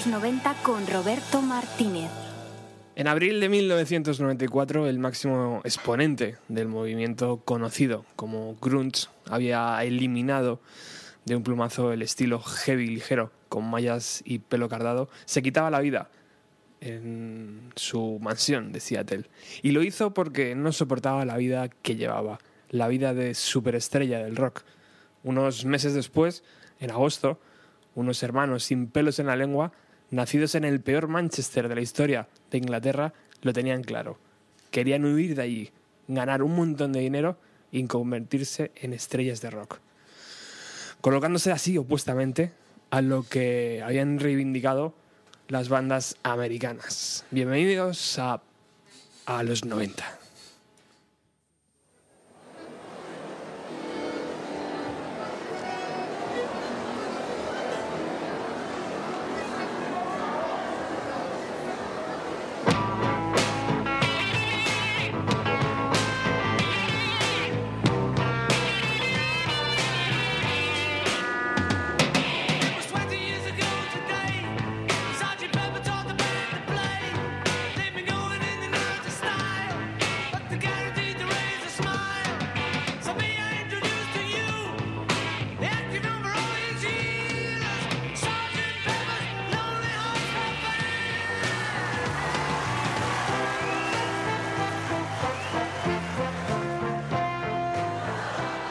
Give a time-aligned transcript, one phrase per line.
[0.00, 2.10] los 90 con Roberto Martínez.
[2.96, 10.60] En abril de 1994, el máximo exponente del movimiento conocido como grunge había eliminado
[11.26, 15.80] de un plumazo el estilo heavy ligero con mallas y pelo cardado, se quitaba la
[15.80, 16.08] vida
[16.80, 19.28] en su mansión de Seattle.
[19.60, 22.38] Y lo hizo porque no soportaba la vida que llevaba,
[22.70, 24.62] la vida de superestrella del rock.
[25.24, 26.42] Unos meses después,
[26.78, 27.38] en agosto,
[27.94, 29.72] unos hermanos sin pelos en la lengua,
[30.10, 34.18] nacidos en el peor Manchester de la historia de Inglaterra, lo tenían claro.
[34.70, 35.70] Querían huir de allí,
[36.08, 37.36] ganar un montón de dinero
[37.72, 39.78] y convertirse en estrellas de rock.
[41.00, 42.52] Colocándose así opuestamente
[42.90, 44.94] a lo que habían reivindicado
[45.48, 47.24] las bandas americanas.
[47.30, 48.42] Bienvenidos a,
[49.26, 50.19] a los 90.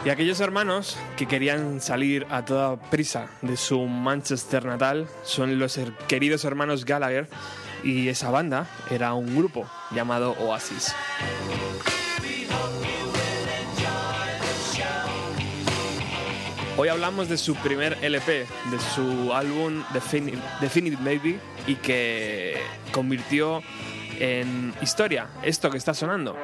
[0.06, 5.78] Y aquellos hermanos que querían salir a toda prisa de su Manchester natal son los
[6.08, 7.28] queridos hermanos Gallagher
[7.84, 10.94] y esa banda era un grupo llamado Oasis.
[16.78, 22.58] Hoy hablamos de su primer LP, de su álbum Defini- Definitive Maybe y que
[22.94, 23.62] convirtió
[24.18, 26.38] en historia esto que está sonando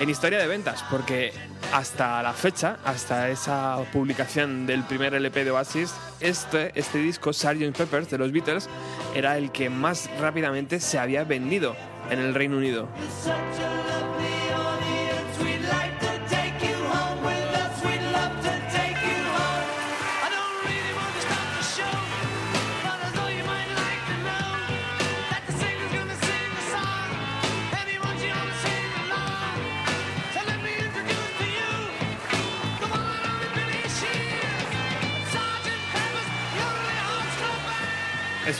[0.00, 1.32] en historia de ventas, porque
[1.72, 7.76] hasta la fecha, hasta esa publicación del primer LP de Oasis, este, este disco, Sgt.
[7.76, 8.68] Peppers, de los Beatles,
[9.14, 11.76] era el que más rápidamente se había vendido
[12.10, 12.88] en el Reino Unido.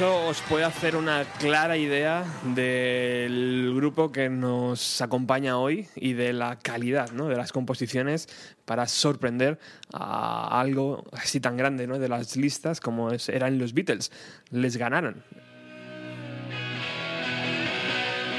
[0.02, 2.24] Eso os puede hacer una clara idea
[2.56, 7.28] del grupo que nos acompaña hoy y de la calidad ¿no?
[7.28, 8.28] de las composiciones
[8.64, 9.60] para sorprender
[9.92, 12.00] a algo así tan grande ¿no?
[12.00, 14.10] de las listas como eran los Beatles.
[14.50, 15.22] Les ganaron.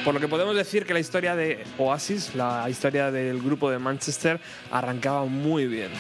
[0.04, 3.80] Por lo que podemos decir que la historia de Oasis, la historia del grupo de
[3.80, 5.92] Manchester, arrancaba muy bien.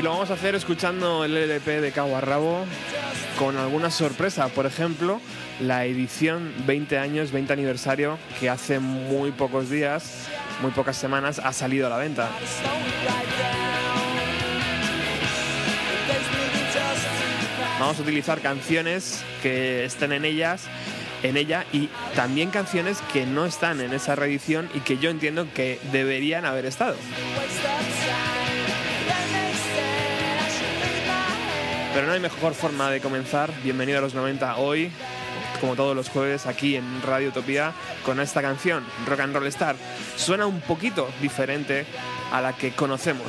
[0.00, 2.64] Y lo vamos a hacer escuchando el LP de cabo a rabo
[3.38, 4.48] con alguna sorpresa.
[4.48, 5.20] Por ejemplo,
[5.60, 10.28] la edición 20 años, 20 aniversario, que hace muy pocos días,
[10.62, 12.30] muy pocas semanas, ha salido a la venta.
[17.78, 20.62] Vamos a utilizar canciones que estén en ellas,
[21.22, 25.46] en ella y también canciones que no están en esa reedición y que yo entiendo
[25.52, 26.96] que deberían haber estado.
[31.92, 33.52] Pero no hay mejor forma de comenzar.
[33.64, 34.92] Bienvenido a los 90 hoy,
[35.60, 37.72] como todos los jueves aquí en Radio Utopía,
[38.04, 39.74] con esta canción, Rock and Roll Star.
[40.16, 41.86] Suena un poquito diferente
[42.30, 43.26] a la que conocemos.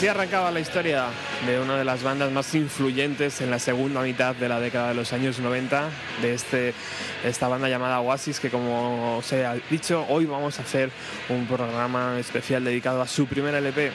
[0.00, 1.08] Así arrancaba la historia
[1.46, 4.94] de una de las bandas más influyentes en la segunda mitad de la década de
[4.94, 5.90] los años 90,
[6.22, 6.72] de este,
[7.22, 10.90] esta banda llamada Oasis, que como os he dicho, hoy vamos a hacer
[11.28, 13.92] un programa especial dedicado a su primer LP.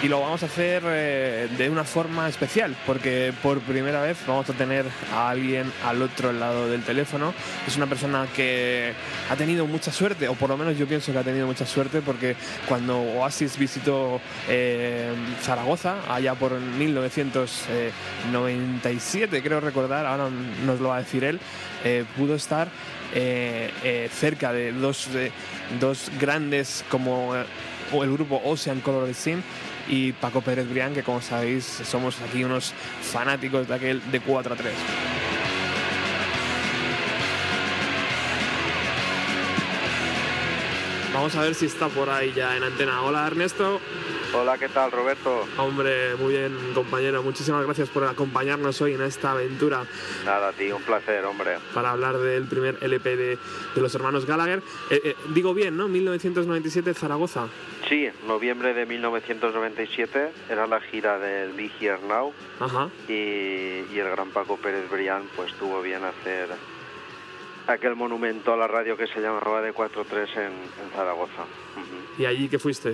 [0.00, 4.48] Y lo vamos a hacer eh, de una forma especial, porque por primera vez vamos
[4.48, 7.34] a tener a alguien al otro lado del teléfono.
[7.66, 8.92] Es una persona que
[9.28, 12.00] ha tenido mucha suerte, o por lo menos yo pienso que ha tenido mucha suerte,
[12.00, 12.36] porque
[12.68, 15.10] cuando Oasis visitó eh,
[15.42, 20.28] Zaragoza, allá por 1997, creo recordar, ahora
[20.64, 21.40] nos lo va a decir él,
[21.82, 22.68] eh, pudo estar
[24.12, 25.08] cerca de dos,
[25.80, 29.42] dos grandes como el grupo Ocean Color Sim
[29.88, 34.54] y Paco Pérez Brián, que como sabéis somos aquí unos fanáticos de aquel de 4
[34.54, 34.72] a 3.
[41.12, 43.02] Vamos a ver si está por ahí ya en antena.
[43.02, 43.80] Hola Ernesto.
[44.34, 45.46] Hola, ¿qué tal, Roberto?
[45.56, 47.22] Hombre, muy bien compañero.
[47.22, 49.84] Muchísimas gracias por acompañarnos hoy en esta aventura
[50.26, 51.56] Nada, tío, un placer, hombre.
[51.72, 53.38] para hablar del primer LP de,
[53.74, 54.62] de los hermanos Gallagher.
[54.90, 55.88] Eh, eh, digo bien, ¿no?
[55.88, 57.48] 1997 Zaragoza.
[57.88, 62.90] Sí, noviembre de 1997 era la gira del Be Here Now Ajá.
[63.08, 66.48] y, y el gran Paco Pérez Brián pues tuvo bien hacer
[67.66, 71.44] aquel monumento a la radio que se llamaba de 4-3 en, en Zaragoza.
[72.18, 72.92] ¿Y allí que fuiste?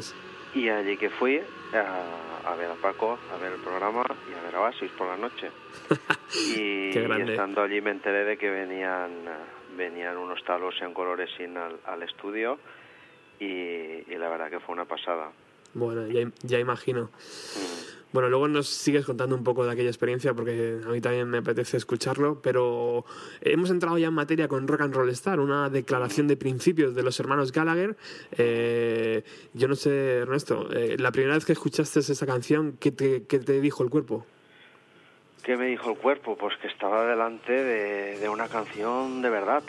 [0.55, 1.41] Y allí que fui
[1.73, 5.09] a, a ver a Paco, a ver el programa y a ver a Oasis por
[5.09, 5.51] la noche.
[6.57, 9.11] y, estando allí me enteré de que venían,
[9.77, 12.59] venían unos talos en colores sin al, al estudio
[13.41, 15.31] y, y la verdad que fue una pasada.
[15.75, 17.05] Bueno, ya, ya imagino.
[17.05, 18.04] Mm.
[18.15, 21.39] Bueno, luego nos sigues contando un poco de aquella experiencia porque a mí también me
[21.39, 23.05] apetece escucharlo, pero
[23.41, 27.03] hemos entrado ya en materia con Rock and Roll Star, una declaración de principios de
[27.03, 27.97] los hermanos Gallagher.
[28.39, 33.25] Eh, yo no sé, Ernesto, eh, la primera vez que escuchaste esa canción, ¿qué te,
[33.25, 34.25] qué te dijo el cuerpo?
[35.43, 36.37] ¿Qué me dijo el cuerpo?
[36.37, 39.65] Pues que estaba delante de, de una canción de verdad,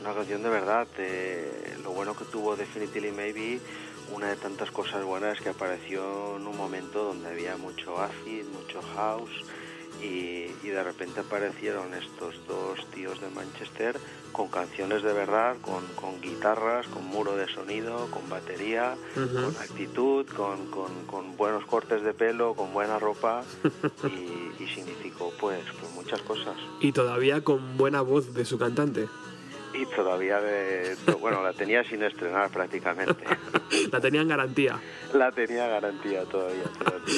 [0.00, 0.86] una canción de verdad.
[0.96, 3.58] de lo bueno que tuvo Definitely Maybe,
[4.12, 8.80] una de tantas cosas buenas que apareció en un momento donde había mucho acid, mucho
[8.94, 9.30] house
[10.02, 13.98] y, y de repente aparecieron estos dos tíos de Manchester
[14.32, 20.26] con canciones de verdad, con, con guitarras, con muro de sonido, con batería, con actitud,
[20.26, 23.42] con, con- con buenos cortes de pelo, con buena ropa
[24.04, 26.56] y, y significó pues, pues muchas cosas.
[26.80, 29.08] Y todavía con buena voz de su cantante.
[29.72, 33.24] Y todavía, de, bueno, la tenía sin estrenar prácticamente.
[33.92, 34.78] La tenía en garantía.
[35.14, 36.64] La tenía garantía todavía.
[36.78, 37.14] todavía.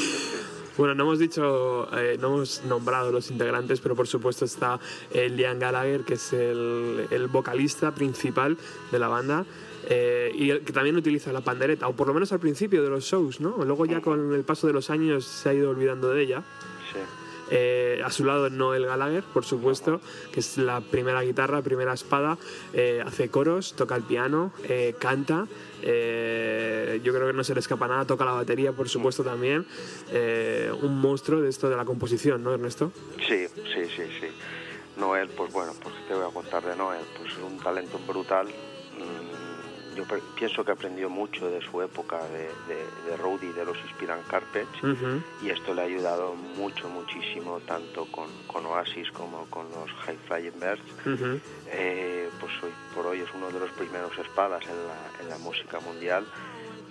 [0.77, 4.79] Bueno, no hemos dicho, eh, no hemos nombrado los integrantes, pero por supuesto está
[5.13, 8.57] eh, Liam Gallagher, que es el, el vocalista principal
[8.91, 9.45] de la banda.
[9.89, 12.91] eh, y el que también utiliza la pandereta, o por lo menos al principio de
[12.91, 13.65] los shows, ¿no?
[13.65, 16.43] Luego ya con el paso de los años se ha ido olvidando de ella.
[16.93, 16.99] Sí.
[17.55, 20.01] Eh, a su lado Noel Gallagher, por supuesto,
[20.33, 22.39] que es la primera guitarra, primera espada,
[22.73, 25.47] eh, hace coros, toca el piano, eh, canta,
[25.83, 29.67] yo creo que no se le escapa nada, toca la batería, por supuesto, también.
[30.81, 32.91] Un monstruo de esto de la composición, ¿no, Ernesto?
[33.19, 34.29] Sí, sí, sí, sí.
[34.97, 38.47] Noel, pues bueno, pues te voy a contar de Noel, pues un talento brutal.
[38.47, 39.32] Mm,
[39.95, 44.71] Yo pienso que aprendió mucho de su época de, de, de de los Inspiran Carpets
[45.43, 50.19] y esto le ha ayudado mucho, muchísimo, tanto con, con Oasis como con los High
[50.27, 51.41] Flying Birds.
[51.71, 55.39] Eh, pues hoy por hoy es uno de los primeros espadas en la, en la
[55.39, 56.25] música mundial,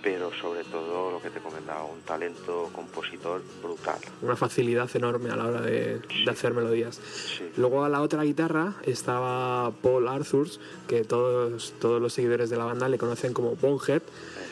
[0.02, 3.98] pero sobre todo lo que te comentaba, un talento compositor brutal.
[4.20, 6.96] Una facilidad enorme a la hora de, de hacer melodías.
[6.96, 7.44] Sí.
[7.56, 12.64] Luego a la otra guitarra estaba Paul Arthurs, que todos, todos los seguidores de la
[12.64, 14.02] banda le conocen como Bonehead.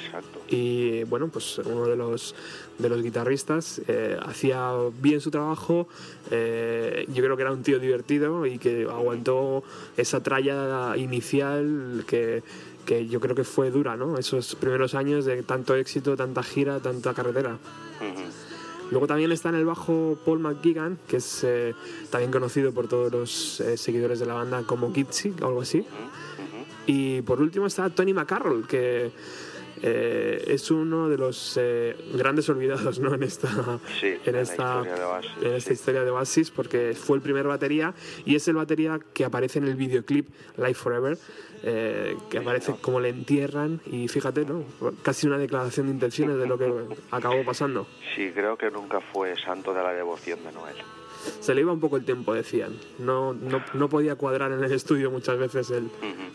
[0.02, 0.40] Exacto.
[0.48, 2.34] y bueno pues uno de los
[2.78, 5.86] de los guitarristas eh, hacía bien su trabajo
[6.32, 9.62] eh, yo creo que era un tío divertido y que aguantó
[9.96, 12.42] esa tralla inicial que,
[12.90, 16.80] que yo creo que fue dura no esos primeros años de tanto éxito tanta gira
[16.80, 17.56] tanta carretera.
[18.90, 21.72] Luego también está en el bajo Paul McGuigan, que es eh,
[22.10, 25.86] también conocido por todos los eh, seguidores de la banda como Gitsy o algo así.
[26.86, 29.12] Y por último está Tony McCarroll, que
[29.82, 33.14] eh, es uno de los eh, grandes olvidados ¿no?
[33.14, 35.74] en esta, Sí, en esta, historia de Oasis, en esta sí.
[35.74, 37.94] historia de Oasis, porque fue el primer batería
[38.24, 41.18] y es el batería que aparece en el videoclip Life Forever,
[41.62, 44.64] eh, que aparece como le entierran y fíjate, ¿no?
[45.02, 46.72] casi una declaración de intenciones de lo que
[47.10, 47.86] acabó pasando.
[48.14, 50.76] Sí, creo que nunca fue santo de la devoción de Noel.
[51.40, 52.78] Se le iba un poco el tiempo, decían.
[52.98, 55.90] No, no, no podía cuadrar en el estudio muchas veces el.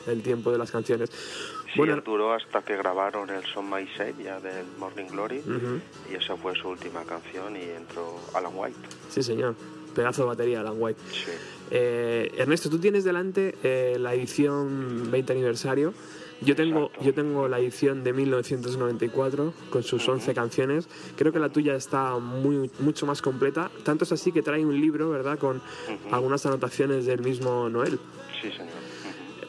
[0.07, 1.09] El tiempo de las canciones.
[1.11, 5.79] Sí, bueno, duró hasta que grabaron el Son My Save ya del Morning Glory Ujú.
[6.11, 8.77] y esa fue su última canción y entró Alan White.
[9.09, 9.55] sí señor,
[9.93, 10.99] pedazo de batería, Alan White.
[11.11, 11.31] Sí.
[11.71, 15.93] Eh, Ernesto, tú tienes delante eh, la edición 20 aniversario.
[16.41, 17.05] Yo tengo, Exacto.
[17.05, 20.87] yo tengo la edición de 1994 con sus 11 canciones.
[21.17, 23.71] Creo que la tuya está muy, mucho más completa.
[23.83, 25.39] Tanto es así que trae un libro, ¿verdad?
[25.39, 26.13] Con Ujú.
[26.15, 27.99] algunas anotaciones del mismo Noel.
[28.41, 28.73] Sí, señor.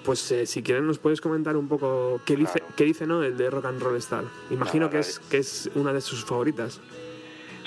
[0.06, 2.74] Pues eh, si quieres nos puedes comentar un poco qué dice, Claro.
[2.76, 4.24] qué dice Noel de Rock and Roll Star.
[4.50, 6.80] Imagino que, es, que es una de sus favoritas.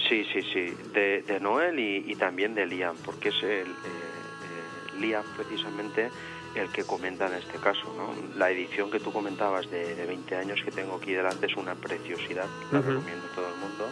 [0.07, 3.73] Sí, sí, sí, de, de Noel y, y también de Liam, porque es el, eh,
[3.75, 6.09] eh, Liam precisamente
[6.55, 7.93] el que comenta en este caso.
[7.95, 8.15] ¿no?
[8.39, 11.75] La edición que tú comentabas de, de 20 años que tengo aquí delante es una
[11.75, 13.87] preciosidad, la recomiendo a todo el mundo,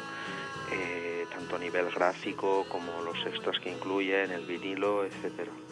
[0.72, 1.07] eh,
[1.38, 5.06] tanto a nivel gráfico como los extras que incluyen, el vinilo.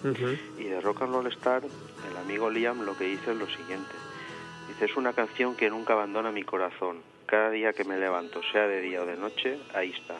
[0.03, 0.38] Ujú.
[0.60, 3.95] Y de Rock and Roll Star, el amigo Liam lo que dice es lo siguiente.
[4.67, 7.01] Dice, es una canción que nunca abandona mi corazón.
[7.25, 10.15] Cada día que me levanto, sea de día o de noche, ahí está.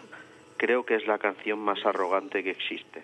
[0.58, 3.04] Creo que es la canción más arrogante que existe.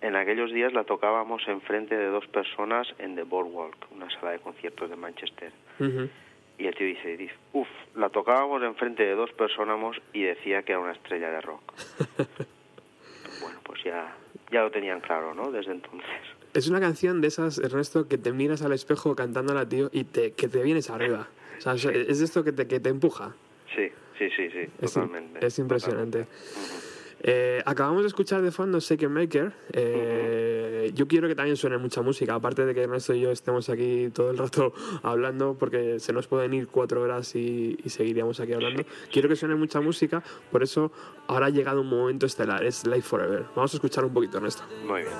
[0.00, 4.38] En aquellos días la tocábamos enfrente de dos personas en The Boardwalk, una sala de
[4.38, 5.52] conciertos de Manchester.
[6.58, 9.78] Y el tío dice, dice uff, la tocábamos enfrente de dos personas
[10.12, 11.62] y decía que era una estrella de rock.
[13.40, 14.14] bueno, pues ya,
[14.50, 15.50] ya lo tenían claro, ¿no?
[15.50, 16.08] Desde entonces.
[16.54, 20.32] Es una canción de esas, Ernesto, que te miras al espejo cantándola, tío, y te,
[20.32, 21.28] que te vienes arriba.
[21.58, 23.34] O sea, es- esto que te, que te empuja.
[23.76, 23.88] Sí,
[24.18, 25.46] sí, sí, sí, Es, totalmente.
[25.46, 26.24] es impresionante.
[26.24, 26.87] totalmente.
[27.20, 29.52] Eh, acabamos de escuchar de fondo Second Maker.
[29.72, 33.68] Eh, Yo quiero que también suene mucha música, aparte de que Ernesto y yo estemos
[33.68, 34.72] aquí todo el rato
[35.02, 38.84] hablando, porque se nos pueden ir cuatro horas y, y seguiríamos aquí hablando.
[39.12, 40.90] Quiero que suene mucha música, por eso
[41.26, 43.44] ahora ha llegado un momento estelar, es Life Forever.
[43.54, 44.62] Vamos a escuchar un poquito, Ernesto.
[44.86, 45.12] Muy bien.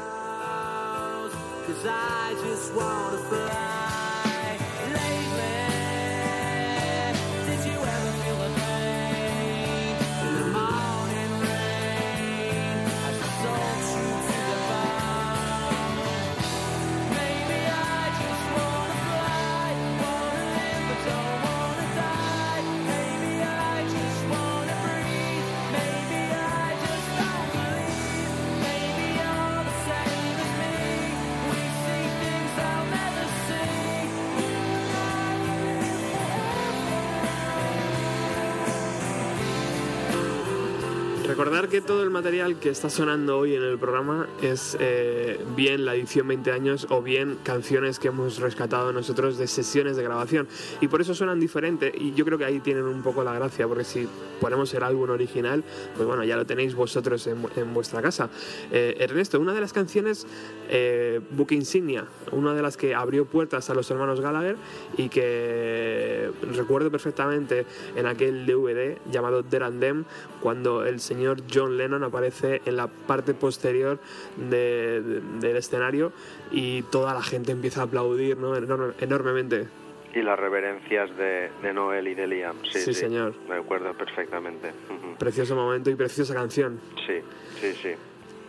[41.29, 45.85] Recordar que todo el material que está sonando hoy en el programa es eh, bien
[45.85, 50.49] la edición 20 años o bien canciones que hemos rescatado nosotros de sesiones de grabación.
[50.81, 53.69] Y por eso suenan diferente y yo creo que ahí tienen un poco la gracia,
[53.69, 54.09] porque si
[54.41, 55.65] ponemos el álbum original,
[55.97, 58.31] pues bueno, ya lo tenéis vosotros en, en vuestra casa.
[58.73, 60.27] Eh, Ernesto, una de las canciones,
[60.69, 64.57] eh, Book Insignia, una de las que abrió puertas a los hermanos Gallagher
[64.97, 67.65] y que recuerdo perfectamente
[67.97, 70.05] en aquel DVD llamado There and Them,
[70.41, 73.99] cuando el señor John Lennon aparece en la parte posterior
[74.37, 76.13] de- de- del escenario
[76.51, 78.57] y toda la gente empieza a aplaudir ¿no?
[78.57, 79.67] Enor- enormemente.
[80.15, 82.57] Y las reverencias de, de Noel y de Liam.
[82.71, 83.35] Sí, Sí, señor.
[83.49, 84.73] Me acuerdo perfectamente.
[85.19, 86.81] Precioso momento y preciosa canción.
[87.07, 87.21] Sí,
[87.61, 87.91] sí, sí.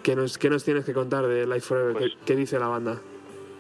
[0.10, 1.94] ¿Qué nos, qué nos tienes que contar de Life Forever?
[1.94, 3.00] Pues- ¿Qué, qué dice la banda?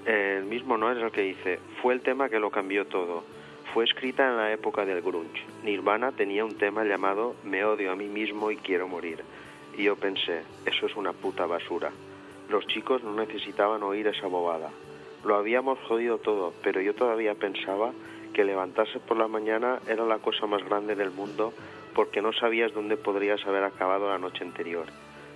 [0.04, 3.24] El mismo Noel es el que dice, fue el tema que lo cambió todo.
[3.72, 5.46] Fue escrita en la época del grunge.
[5.64, 9.24] Nirvana tenía un tema llamado Me odio a mí mismo y quiero morir.
[9.78, 11.92] Y yo pensé, eso es una puta basura.
[12.50, 14.72] Los chicos no necesitaban oír esa bobada.
[15.24, 17.92] Lo habíamos jodido todo, pero yo todavía pensaba
[18.34, 21.54] que levantarse por la mañana era la cosa más grande del mundo
[21.94, 24.88] porque no sabías dónde podrías haber acabado la noche anterior.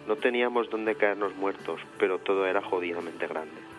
[0.07, 3.72] No teníamos dónde caernos muertos, pero todo era jodidamente grande.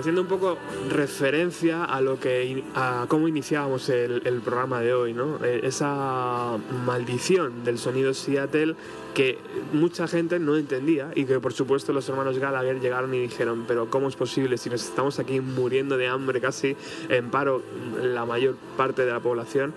[0.00, 0.58] Haciendo un poco
[0.88, 5.38] referencia a lo que a cómo iniciábamos el, el programa de hoy, ¿no?
[5.44, 8.74] Eh, esa maldición del sonido Seattle
[9.14, 9.38] que
[9.72, 13.90] mucha gente no entendía y que por supuesto los hermanos Gallagher llegaron y dijeron, pero
[13.90, 16.76] ¿cómo es posible si nos estamos aquí muriendo de hambre casi
[17.08, 17.62] en paro
[18.02, 19.72] la mayor parte de la población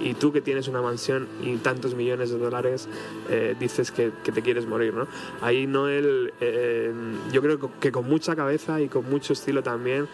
[0.00, 2.88] y tú que tienes una mansión y tantos millones de dólares
[3.28, 5.08] eh, dices que, te quieres morir, ¿no?
[5.40, 6.92] Ahí Noel, eh,
[7.32, 10.06] yo creo que con mucha cabeza y con mucho estilo también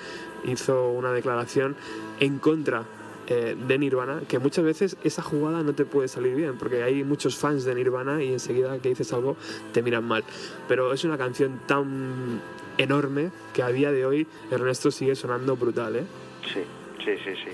[0.44, 1.76] hizo una declaración
[2.20, 2.84] en contra
[3.26, 7.04] eh, de Nirvana, que muchas veces esa jugada no te puede salir bien, porque hay
[7.04, 9.36] muchos fans de Nirvana y enseguida que dices algo
[9.72, 10.24] te miran mal.
[10.68, 12.40] Pero es una canción tan
[12.76, 16.04] enorme que a día de hoy Ernesto sigue sonando brutal, ¿eh?
[16.52, 16.60] Sí,
[17.04, 17.50] sí, sí, sí.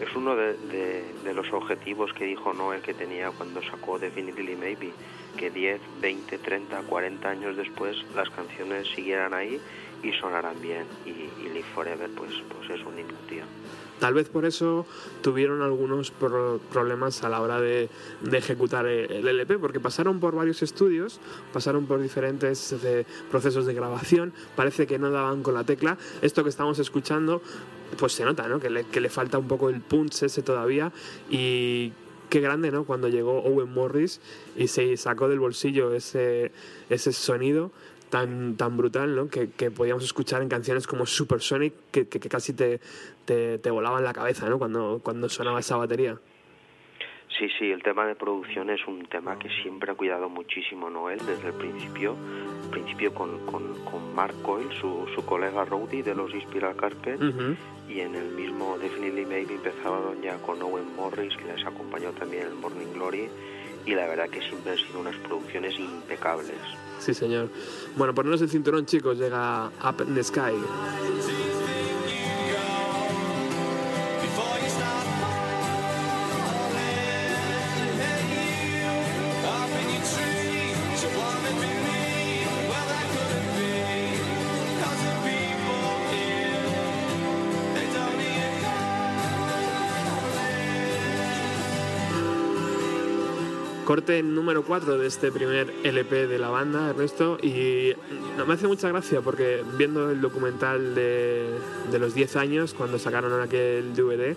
[0.00, 0.54] Es uno de,
[1.34, 4.92] los objetivos que dijo Noel que tenía cuando sacó Definitely Maybe,
[5.38, 9.58] que 10, 20, 30, 40 años después las canciones siguieran ahí
[10.02, 10.84] y sonaran bien.
[11.06, 11.10] Y,
[11.42, 13.44] y Live Forever pues, pues es un himno, tío.
[14.00, 14.84] Tal vez por eso
[15.22, 17.88] tuvieron algunos pro- problemas a la hora de,
[18.32, 21.18] ejecutar el LP, porque pasaron por varios estudios,
[21.52, 25.96] pasaron por diferentes eh, procesos de grabación, parece que no daban con la tecla.
[26.20, 27.40] Esto que estamos escuchando,
[27.98, 28.60] pues se nota, ¿no?
[28.60, 30.92] Que le, que le falta un poco el punch ese todavía
[31.30, 31.92] y
[32.28, 32.84] qué grande, ¿no?
[32.84, 34.20] Cuando llegó Owen Morris
[34.56, 36.52] y se sacó del bolsillo ese,
[36.90, 37.70] ese sonido
[38.10, 39.28] tan, tan brutal, ¿no?
[39.28, 42.80] Que, que podíamos escuchar en canciones como Supersonic, que, que, que casi te,
[43.24, 44.58] te, te volaban la cabeza, ¿no?
[44.58, 46.16] Cuando, cuando sonaba esa batería.
[47.38, 51.18] Sí, sí, el tema de producción es un tema que siempre ha cuidado muchísimo Noel
[51.18, 52.16] desde el principio,
[52.70, 57.20] principio con, con, con Mark Coyle, su, su colega roadie de los Spiral Carpet,
[57.88, 62.46] y en el mismo Definitely Maybe empezaron ya con Owen Morris, que les acompañó también
[62.46, 63.28] en Morning Glory,
[63.86, 66.56] y la verdad que siempre han sido unas producciones impecables.
[66.98, 67.48] Sí, señor.
[67.96, 70.52] Bueno, ponernos el cinturón, chicos, llega Up in the Sky.
[93.86, 97.92] Corte número 4 de este primer LP de la banda, Ernesto, y
[98.44, 101.56] me hace mucha gracia porque viendo el documental de,
[101.92, 104.36] de los 10 años, cuando sacaron aquel DVD,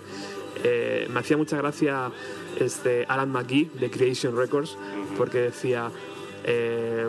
[0.62, 2.12] eh, me hacía mucha gracia
[2.60, 4.78] este Alan McGee de Creation Records,
[5.18, 5.90] porque decía,
[6.44, 7.06] eh,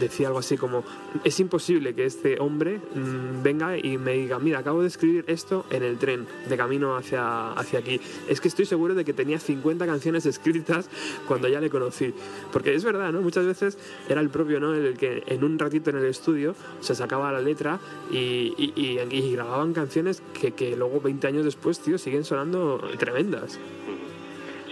[0.00, 0.84] decía algo así como,
[1.24, 5.64] es imposible que este hombre mm, venga y me diga, mira, acabo de escribir esto
[5.70, 8.00] en el tren, de camino hacia, hacia aquí.
[8.28, 10.88] Es que estoy seguro de que tenía 50 canciones escritas
[11.26, 12.12] cuando ya le conocí.
[12.52, 13.20] Porque es verdad, ¿no?
[13.20, 14.74] Muchas veces era el propio, ¿no?
[14.74, 17.78] El que en un ratito en el estudio se sacaba la letra
[18.10, 22.78] y, y- y- y grababan canciones que, que luego 20 años después, tío, siguen sonando
[22.98, 23.58] tremendas.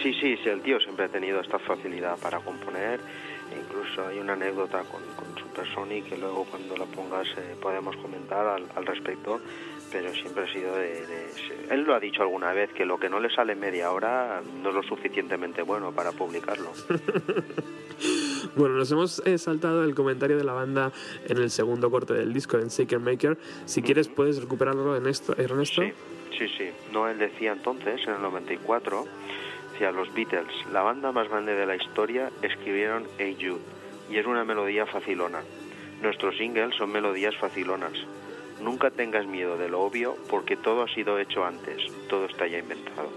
[0.03, 3.01] Sí, sí, sí, el tío siempre ha tenido esta facilidad para componer.
[3.85, 8.47] Incluso hay una anécdota con, con Supersonic que luego cuando la pongas eh, podemos comentar
[8.47, 9.40] al, al respecto,
[9.92, 11.29] pero siempre ha sido de, de-
[11.70, 14.68] Él lo ha dicho alguna vez, que lo que no le sale media hora no
[14.70, 16.70] es lo suficientemente bueno para publicarlo.
[18.57, 20.92] Bueno, nos hemos eh, saltado el comentario de la banda
[21.29, 23.38] en el segundo corte del disco, en Shaker Maker.
[23.64, 25.81] Si quieres, puedes recuperarlo en esto, Ernesto.
[25.83, 25.92] Sí,
[26.38, 26.68] sí, sí.
[26.92, 29.07] Noel decía entonces, en el 94,
[29.74, 33.60] decía, los Beatles, la banda más grande de la historia, escribieron Hey Jude,
[34.08, 35.40] y es una melodía facilona.
[36.00, 37.92] Nuestros singles son melodías facilonas.
[38.60, 42.58] Nunca tengas miedo de lo obvio, porque todo ha sido hecho antes, todo está ya
[42.58, 43.08] inventado.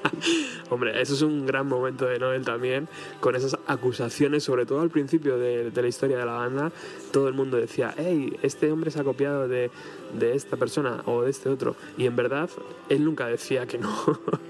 [0.70, 2.88] Hombre, eso es un gran momento de Noel también,
[3.20, 6.72] con esas acusaciones, sobre todo al principio de, de la historia de la banda,
[7.12, 9.70] todo el mundo decía, hey, este hombre se ha copiado de,
[10.14, 12.50] de esta persona o de este otro, y en verdad
[12.88, 13.90] él nunca decía que no.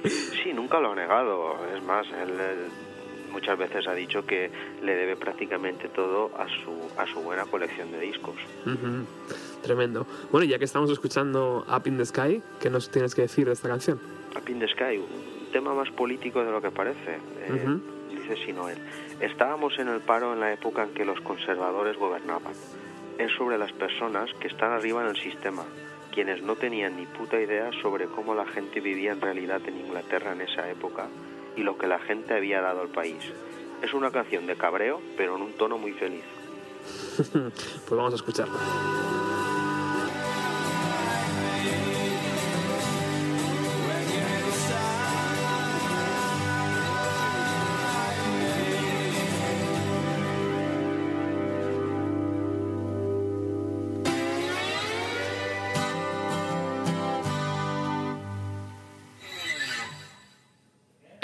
[0.42, 1.54] Sí, nunca lo ha negado.
[1.72, 2.58] Es más, él, él
[3.32, 4.50] muchas veces ha dicho que
[4.82, 8.34] le debe prácticamente todo a su, a su buena colección de discos.
[8.66, 9.06] Ujú,
[9.62, 10.07] Tremendo.
[10.31, 13.53] Bueno, ya que estamos escuchando Up in the Sky, ¿qué nos tienes que decir de
[13.53, 14.01] esta canción?
[14.37, 17.18] Up in the Sky, un tema más político de lo que parece.
[17.40, 17.81] Eh, Ujú.
[18.11, 18.79] Dice Sinoel,
[19.20, 22.53] estábamos en el paro en la época en que los conservadores gobernaban.
[23.18, 25.64] Es sobre las personas que están arriba en el sistema,
[26.12, 30.33] quienes no tenían ni puta idea sobre cómo la gente vivía en realidad en Inglaterra
[30.33, 31.09] en esa época
[31.57, 33.22] y lo que la gente había dado al país.
[33.83, 36.25] Es una canción de cabreo, pero en un tono muy feliz.
[37.33, 38.59] pues vamos a escucharla.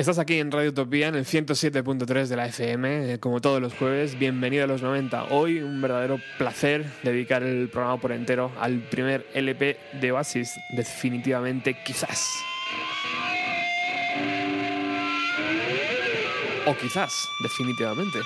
[0.08, 3.74] Estás aquí en Radio Utopía, en el 107.3 de la FM, eh, como todos los
[3.74, 4.18] jueves.
[4.18, 5.24] Bienvenido a los 90.
[5.24, 11.76] Hoy un verdadero placer dedicar el programa por entero al primer LP de Oasis, definitivamente
[11.84, 12.26] quizás.
[16.64, 18.18] O quizás, definitivamente.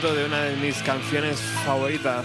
[0.00, 2.24] De una de mis canciones favoritas.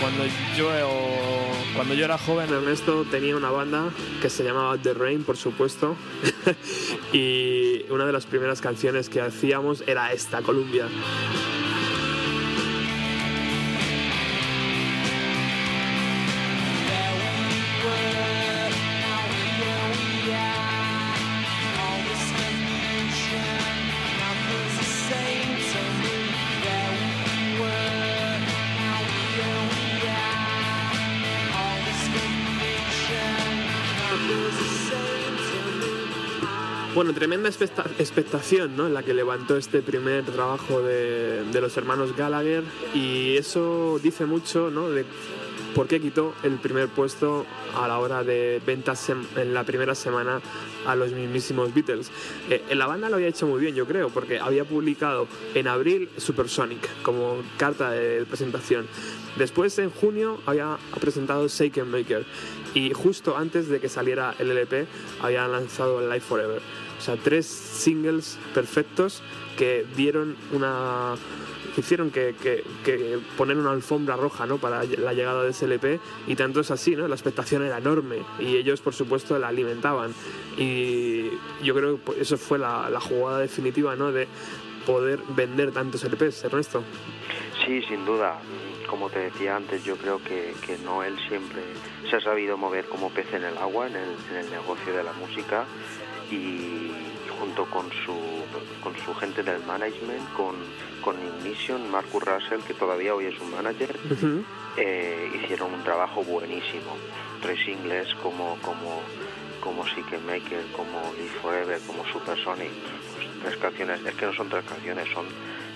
[0.00, 0.24] Cuando
[0.56, 0.68] yo,
[1.74, 3.90] cuando yo era joven, Ernesto tenía una banda
[4.22, 5.96] que se llamaba The Rain, por supuesto.
[7.12, 10.86] y una de las primeras canciones que hacíamos era esta, Columbia.
[37.08, 38.86] Bueno, tremenda expecta- expectación ¿no?
[38.90, 44.70] la que levantó este primer trabajo de, de los hermanos Gallagher y eso dice mucho
[44.70, 44.90] ¿no?
[44.90, 45.06] de
[45.74, 50.42] por qué quitó el primer puesto a la hora de ventas en la primera semana
[50.84, 52.10] a los mismísimos Beatles.
[52.50, 56.10] Eh, la banda lo había hecho muy bien, yo creo, porque había publicado en abril
[56.18, 58.86] Supersonic como carta de presentación.
[59.36, 62.26] Después, en junio, había presentado Shake and Maker.
[62.74, 64.86] Y justo antes de que saliera el LP,
[65.22, 66.60] había lanzado Life Forever.
[66.98, 69.22] O sea, tres singles perfectos
[69.56, 71.14] que dieron una
[71.76, 74.58] hicieron que, que- que poner una alfombra roja ¿no?
[74.58, 77.06] para la llegada de ese LP y tanto es así, ¿no?
[77.06, 80.12] la expectación era enorme y ellos por supuesto la alimentaban
[80.56, 81.30] y
[81.62, 84.10] yo creo que eso fue la, la jugada definitiva ¿no?
[84.10, 84.26] de
[84.86, 86.82] poder vender tantos LPs, Ernesto.
[87.64, 88.40] Sí, sin duda.
[88.88, 91.60] Como te decía antes, yo creo que, que Noel siempre
[92.08, 95.02] se ha sabido mover como pez en el agua en el, en el negocio de
[95.04, 95.64] la música
[96.30, 96.90] y
[97.38, 98.14] junto con su,
[98.82, 100.56] con su gente del management, con,
[101.02, 103.96] con Ignition, Marcus Russell, que todavía hoy es un manager,
[104.76, 106.96] eh, hicieron un trabajo buenísimo.
[107.40, 109.00] Tres singles como, como,
[109.62, 112.70] como Seek Maker, como Live Forever, como Supersonic.
[113.14, 115.26] Pues tres canciones, es que no son tres canciones, son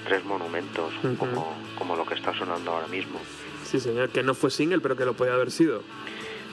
[0.05, 3.21] tres monumentos, como, como lo que está sonando ahora mismo.
[3.65, 5.83] Sí, señor, que no fue single, pero que lo podía haber sido.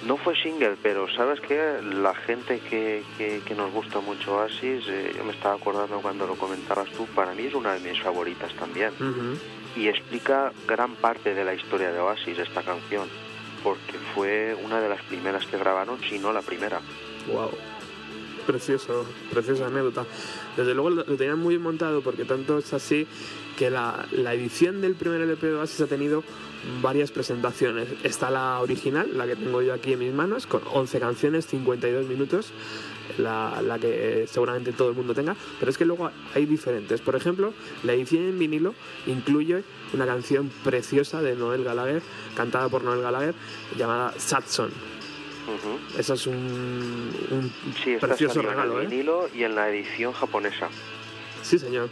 [0.06, 4.86] No fue single, pero sabes que la gente que, que, que nos gusta mucho Oasis,
[4.88, 8.02] eh, yo me estaba acordando cuando lo comentabas tú, para mí es una de mis
[8.02, 8.92] favoritas también.
[9.76, 13.08] Y explica gran parte de la historia de Oasis esta canción,
[13.62, 16.80] porque fue una de las primeras que grabaron, si no la primera.
[17.28, 17.52] Wow.
[18.48, 20.06] Precioso, preciosa anécdota.
[20.56, 23.06] Desde luego lo, lo tenían muy bien montado porque tanto es así
[23.58, 26.24] que la, la edición del primer LP de Oasis ha tenido
[26.82, 27.88] varias presentaciones.
[28.04, 32.06] Está la original, la que tengo yo aquí en mis manos, con 11 canciones, 52
[32.08, 32.52] minutos,
[33.18, 37.02] la, la que seguramente todo el mundo tenga, pero es que luego hay diferentes.
[37.02, 38.76] Por ejemplo, la edición en vinilo
[39.08, 42.02] incluye una canción preciosa de Noel Gallagher,
[42.36, 43.34] cantada por Noel Gallagher,
[43.78, 44.70] llamada Satson.
[45.48, 46.00] Ujú.
[46.00, 46.36] Eso es un,
[47.32, 47.52] un
[47.84, 48.84] Sí, precioso regalo, en ¿eh?
[48.84, 50.70] el vinilo y en la edición japonesa.
[51.42, 51.90] Sí, señor.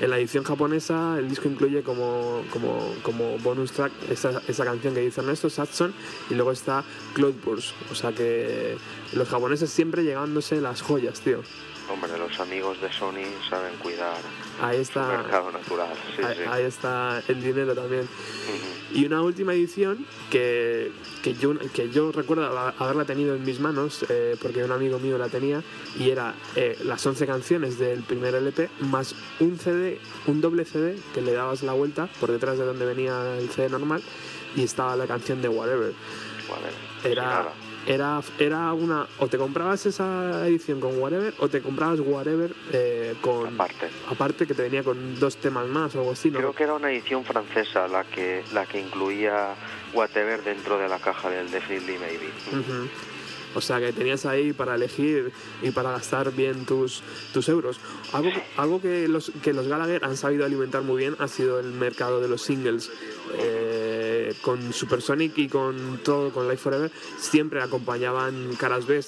[0.00, 4.94] En la edición japonesa el disco incluye como, como, como bonus track esa, esa canción
[4.94, 5.94] que dice Ernesto, Satson,
[6.28, 6.82] y luego está
[7.14, 7.74] Cloudburst.
[7.90, 8.76] O sea que
[9.12, 11.42] los japoneses siempre llegándose las joyas, tío.
[11.90, 14.16] Hombre, los amigos de Sony saben cuidar
[14.62, 15.88] Ahí su está, mercado natural.
[16.16, 16.42] Sí, ahí, sí.
[16.48, 18.08] ahí está el dinero también.
[18.92, 20.92] Y una última edición que,
[21.22, 24.98] que, yo, que yo recuerdo haber- haberla tenido en mis manos, eh, porque un amigo
[24.98, 25.62] mío la tenía,
[25.98, 30.98] y era eh, las 11 canciones del primer LP, más un CD, un doble CD,
[31.14, 34.02] que le dabas la vuelta por detrás de donde venía el CD normal,
[34.56, 35.92] y estaba la canción de Whatever.
[36.48, 37.52] Vale, Era.
[37.86, 43.14] Era, era una, o te comprabas esa edición con Whatever, o te comprabas Whatever eh,
[43.20, 43.54] con...
[43.54, 43.88] Aparte.
[44.08, 46.38] Aparte que te venía con dos temas más o algo así, ¿no?
[46.38, 49.54] Creo que era una edición francesa la que la que incluía
[49.92, 52.32] Whatever dentro de la caja del Definitely Maybe.
[53.54, 57.78] O sea que tenías ahí para elegir y para gastar bien tus, tus euros.
[58.12, 61.72] Algo, algo que, los, que los Gallagher han sabido alimentar muy bien ha sido el
[61.72, 62.90] mercado de los singles.
[63.34, 69.00] Eh, con Supersonic y con todo, con Life Forever, siempre acompañaban caras B.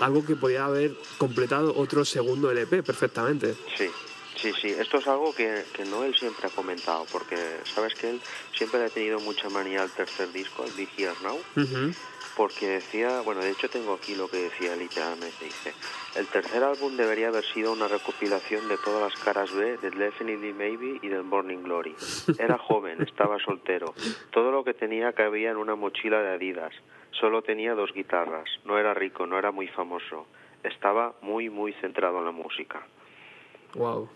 [0.00, 3.54] Algo que podía haber completado otro segundo LP perfectamente.
[3.76, 3.88] Sí,
[4.40, 4.68] sí, sí.
[4.68, 8.20] Esto es algo que, que Noel siempre ha comentado, porque sabes que él
[8.56, 11.92] siempre le ha tenido mucha manía al tercer disco, al Be Here Now, Ujú.
[12.36, 15.72] Porque decía, bueno, de hecho tengo aquí lo que decía literalmente, dice,
[16.16, 20.52] el tercer álbum debería haber sido una recopilación de todas las caras B del Definitely
[20.52, 21.94] Maybe y del Morning Glory.
[22.38, 23.94] Era joven, estaba soltero,
[24.30, 26.74] todo lo que tenía cabía en una mochila de Adidas,
[27.12, 30.26] solo tenía dos guitarras, no era rico, no era muy famoso,
[30.62, 32.86] estaba muy, muy centrado en la música.
[33.74, 34.08] Wow.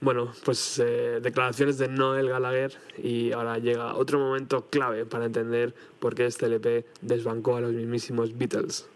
[0.00, 5.74] Bueno, pues eh, declaraciones de Noel Gallagher y ahora llega otro momento clave para entender
[5.98, 8.86] por qué este LP desbancó a los mismísimos Beatles.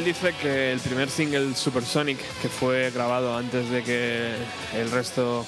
[0.00, 4.32] Noel dice que el primer single Supersonic, que fue grabado antes de que
[4.74, 5.44] el resto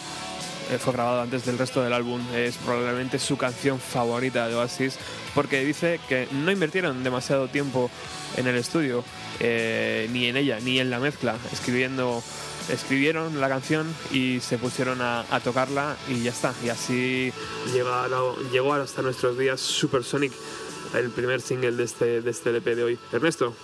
[0.71, 4.99] eh, fue grabado antes del resto del álbum, es probablemente su canción favorita de Oasis,
[5.35, 7.91] porque dice que no invirtieron demasiado tiempo
[8.37, 9.05] en el estudio,
[9.41, 12.23] eh, ni en ella, ni en la mezcla, escribiendo,
[12.69, 16.53] escribieron la canción y se pusieron a, tocarla y ya está.
[16.65, 17.33] Y así
[17.73, 20.33] llegó, llegó hasta nuestros días Supersonic.
[20.95, 22.99] el primer single de este, de este LP de hoy.
[23.12, 23.55] Ernesto.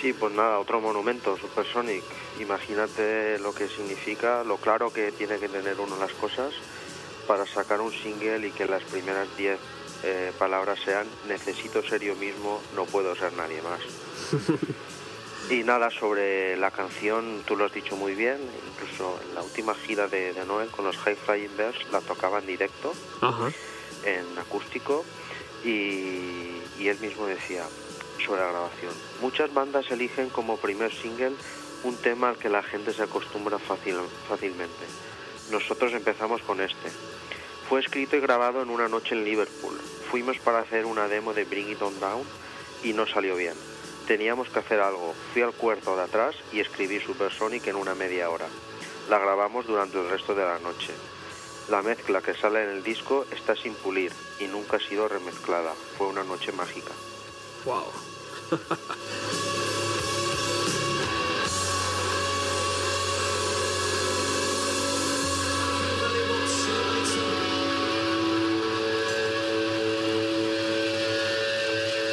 [0.00, 2.02] Sí, pues nada, otro monumento, Supersonic.
[2.38, 6.52] Imagínate lo que significa, lo claro que tiene que tener uno las cosas
[7.26, 9.58] para sacar un single y que las primeras 10
[10.04, 13.80] eh, palabras sean necesito ser yo mismo, no puedo ser nadie más.
[15.50, 18.38] y nada, sobre la canción, tú lo has dicho muy bien,
[18.72, 22.40] incluso en la última gira de, de Noel con los High Flying Birds la tocaba
[22.40, 23.50] en directo, Ajá.
[24.04, 25.04] en acústico,
[25.64, 27.64] y, y él mismo decía
[28.26, 31.32] sobre la grabación, muchas bandas eligen como primer single
[31.84, 33.96] un tema al que la gente se acostumbra fácil,
[34.28, 34.84] fácilmente.
[35.50, 36.90] Nosotros empezamos con este.
[37.68, 39.78] Fue escrito y grabado en una noche en Liverpool.
[40.10, 42.24] Fuimos para hacer una demo de Bring It On Down
[42.82, 43.54] y no salió bien.
[44.06, 45.14] Teníamos que hacer algo.
[45.32, 48.46] Fui al cuarto de atrás y escribí Supersonic en una media hora.
[49.08, 50.92] La grabamos durante el resto de la noche.
[51.68, 55.74] La mezcla que sale en el disco está sin pulir y nunca ha sido remezclada.
[55.98, 56.92] Fue una noche mágica.
[57.64, 58.05] Wow.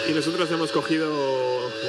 [0.09, 1.09] Y nosotros hemos cogido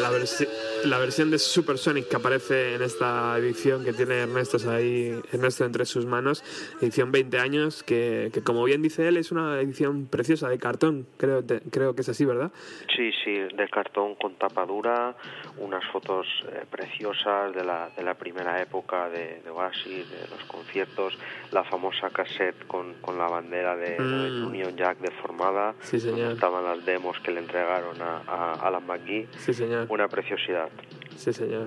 [0.00, 0.48] la, versi-
[0.84, 5.84] la versión de Supersonic que aparece en esta edición que tiene Ernesto ahí, Ernesto entre
[5.86, 6.42] sus manos,
[6.80, 11.06] edición 20 años, que, que como bien dice él es una edición preciosa de cartón,
[11.16, 12.50] creo, te- creo que es así, ¿verdad?
[12.94, 15.16] Sí, sí, de cartón con tapadura,
[15.58, 20.44] unas fotos eh, preciosas de la, de la primera época de, de Oasis, de los
[20.46, 21.16] conciertos,
[21.52, 24.46] la famosa cassette con, con la bandera de, de Mm.
[24.46, 26.32] Union Jack deformada, Sí, donde señor.
[26.32, 29.86] estaban las demos que le entregaron a, a Alan McGee, Sí, señor.
[29.88, 30.68] una preciosidad.
[31.16, 31.66] Sí, señor.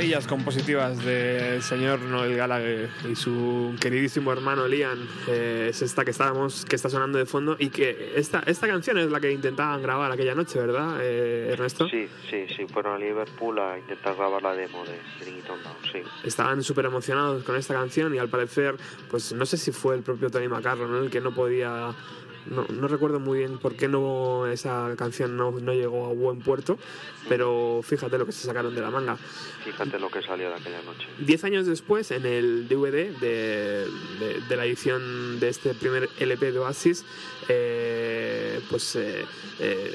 [0.00, 6.10] Maravillas compositivas del señor Noel Gallagher y su queridísimo hermano Liam eh, es esta que
[6.10, 9.82] estábamos, que está sonando de fondo y que esta, esta canción es la que intentaban
[9.82, 11.86] grabar aquella noche, ¿verdad, eh, Ernesto?
[11.86, 15.62] Sí, sí, sí, fueron a Liverpool a intentar grabar la demo de Bring It On
[15.62, 15.98] Down, sí.
[16.24, 18.76] Estaban súper emocionados con esta canción y al parecer,
[19.10, 20.98] pues no sé si fue el propio Tony McCarron ¿no?
[21.00, 21.94] el que no podía...
[22.46, 26.40] No, no recuerdo muy bien por qué no esa canción no, no llegó a buen
[26.40, 26.78] puerto,
[27.28, 29.16] pero fíjate lo que se sacaron de la manga.
[29.64, 31.06] Fíjate lo que salió de aquella noche.
[31.18, 33.86] Diez años después, en el DVD de,
[34.18, 37.04] de- de la edición de este primer LP de Oasis,
[37.48, 39.24] eh, pues eh,
[39.58, 39.94] eh,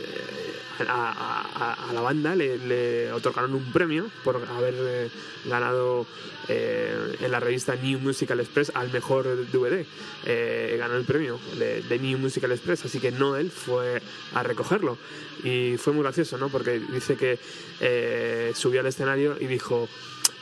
[0.87, 1.11] a,
[1.55, 5.09] a- a la banda le, le otorgaron un premio por haber eh,
[5.45, 6.05] ganado
[6.47, 9.85] eh, en la revista New Musical Express al mejor DVD.
[10.25, 14.01] Eh, ganó el premio de, de New Musical Express, así que Noel fue
[14.33, 14.97] a recogerlo.
[15.43, 16.49] Y fue muy gracioso, ¿no?
[16.49, 17.37] Porque dice que
[17.79, 19.87] eh, subió al escenario y dijo,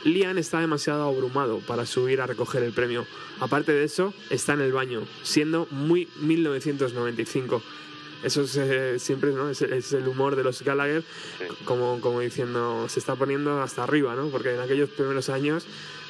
[0.04, 3.06] Liam está demasiado abrumado para subir a recoger el premio.
[3.40, 7.62] Aparte de eso, está en el baño, siendo muy 1995.
[8.22, 9.50] Eso es, eh, siempre ¿no?
[9.50, 11.02] es, es el humor de los Gallagher,
[11.38, 11.44] Sí.
[11.64, 14.28] como, como diciendo, se está poniendo hasta arriba, ¿no?
[14.28, 15.66] Porque en aquellos primeros años,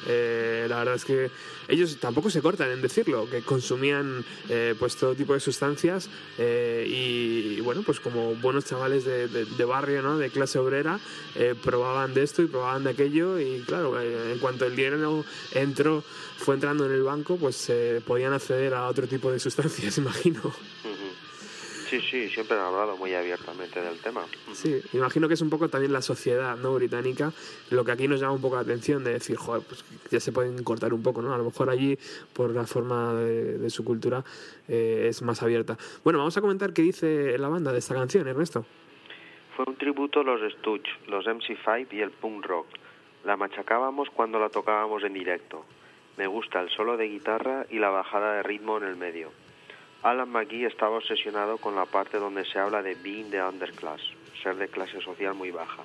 [0.07, 1.29] eh, la verdad es que
[1.67, 6.85] ellos tampoco se cortan en decirlo, que consumían eh, pues todo tipo de sustancias eh,
[6.87, 10.17] y, bueno, pues como buenos chavales de, de- de barrio, ¿no?
[10.17, 10.99] De clase obrera,
[11.35, 15.25] eh, probaban de esto y probaban de aquello y claro, eh, en cuanto el dinero
[15.53, 16.03] entró,
[16.37, 17.71] fue entrando en el banco, pues
[18.05, 20.53] podían acceder a otro tipo de sustancias, imagino.
[21.85, 24.25] Sí, sí, siempre han hablado muy abiertamente del tema.
[24.53, 27.31] Sí, imagino que es un poco también la sociedad no británica
[27.69, 30.31] lo que aquí nos llama un poco la atención de decir, joder, pues ya se
[30.31, 31.33] pueden cortar un poco, ¿no?
[31.33, 31.97] A lo mejor allí,
[32.33, 34.23] por la forma de, de su cultura,
[34.67, 35.77] eh, es más abierta.
[36.03, 38.65] Bueno, vamos a comentar qué dice la banda de esta canción, Ernesto.
[39.55, 42.67] Fue un tributo a los Stooges, los MC5 y el punk rock.
[43.23, 45.65] La machacábamos cuando la tocábamos en directo.
[46.17, 49.31] Me gusta el solo de guitarra y la bajada de ritmo en el medio.
[50.05, 54.01] Alan McGee estaba obsesionado con la parte donde se habla de being the underclass,
[54.43, 55.81] ser de clase social muy baja,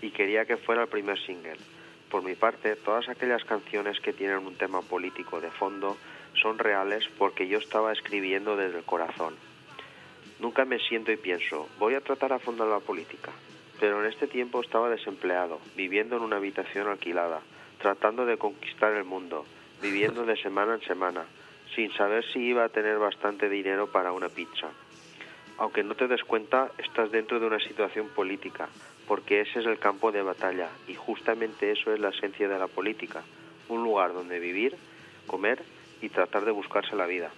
[0.00, 1.58] y quería que fuera el primer single.
[2.10, 5.96] Por mi parte, todas aquellas canciones que tienen un tema político de fondo
[6.42, 9.36] son reales porque yo estaba escribiendo desde el corazón.
[10.40, 13.30] Nunca me siento y pienso, voy a tratar a fondo la política.
[13.78, 17.40] Pero en este tiempo estaba desempleado, viviendo en una habitación alquilada,
[17.78, 19.46] tratando de conquistar el mundo,
[19.80, 21.26] viviendo de semana en semana,
[21.74, 24.68] sin saber si iba a tener bastante dinero para una pizza.
[25.58, 28.68] Aunque no te des cuenta, estás dentro de una situación política,
[29.06, 32.68] porque ese es el campo de batalla, y justamente eso es la esencia de la
[32.68, 33.22] política,
[33.68, 34.76] un lugar donde vivir,
[35.26, 35.62] comer
[36.00, 37.30] y tratar de buscarse la vida.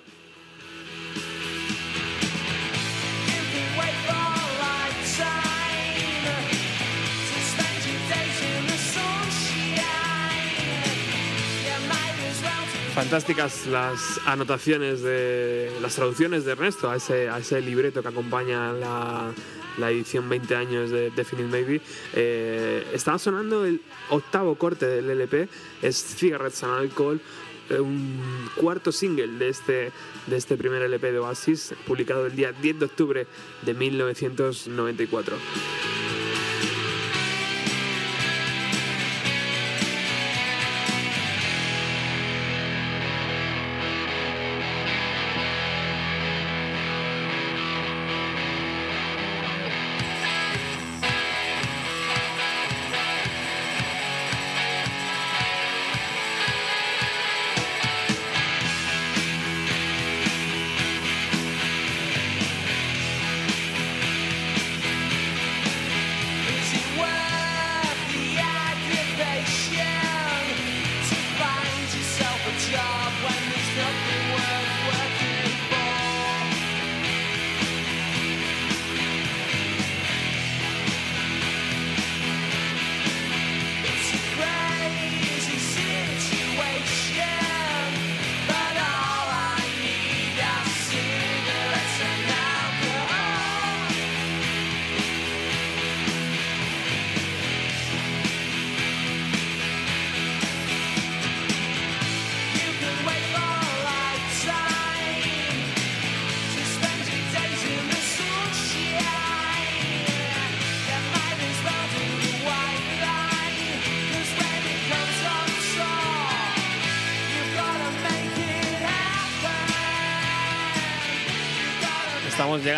[12.94, 18.72] Fantásticas las anotaciones de las traducciones de Ernesto a ese, a ese libreto que acompaña
[18.72, 19.32] la,
[19.78, 21.80] la edición 20 años de Definite Maybe.
[22.14, 23.80] Eh, estaba sonando el
[24.10, 25.48] octavo corte del LP,
[25.82, 27.20] es Cigarettes and Alcohol,
[27.68, 29.92] eh, un cuarto single de este,
[30.28, 33.26] de este primer LP de Oasis, publicado el día 10 de octubre
[33.62, 35.36] de 1994.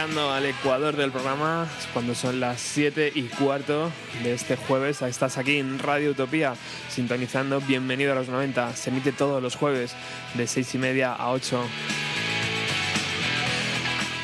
[0.07, 3.91] Al ecuador del programa, cuando son las 7 y cuarto
[4.23, 5.03] de este jueves.
[5.03, 6.55] Estás aquí en Radio Utopía,
[6.89, 8.77] sintonizando Bienvenido a los 90.
[8.77, 9.97] Se emite todos los jueves
[10.35, 11.61] de 6 y media a 8.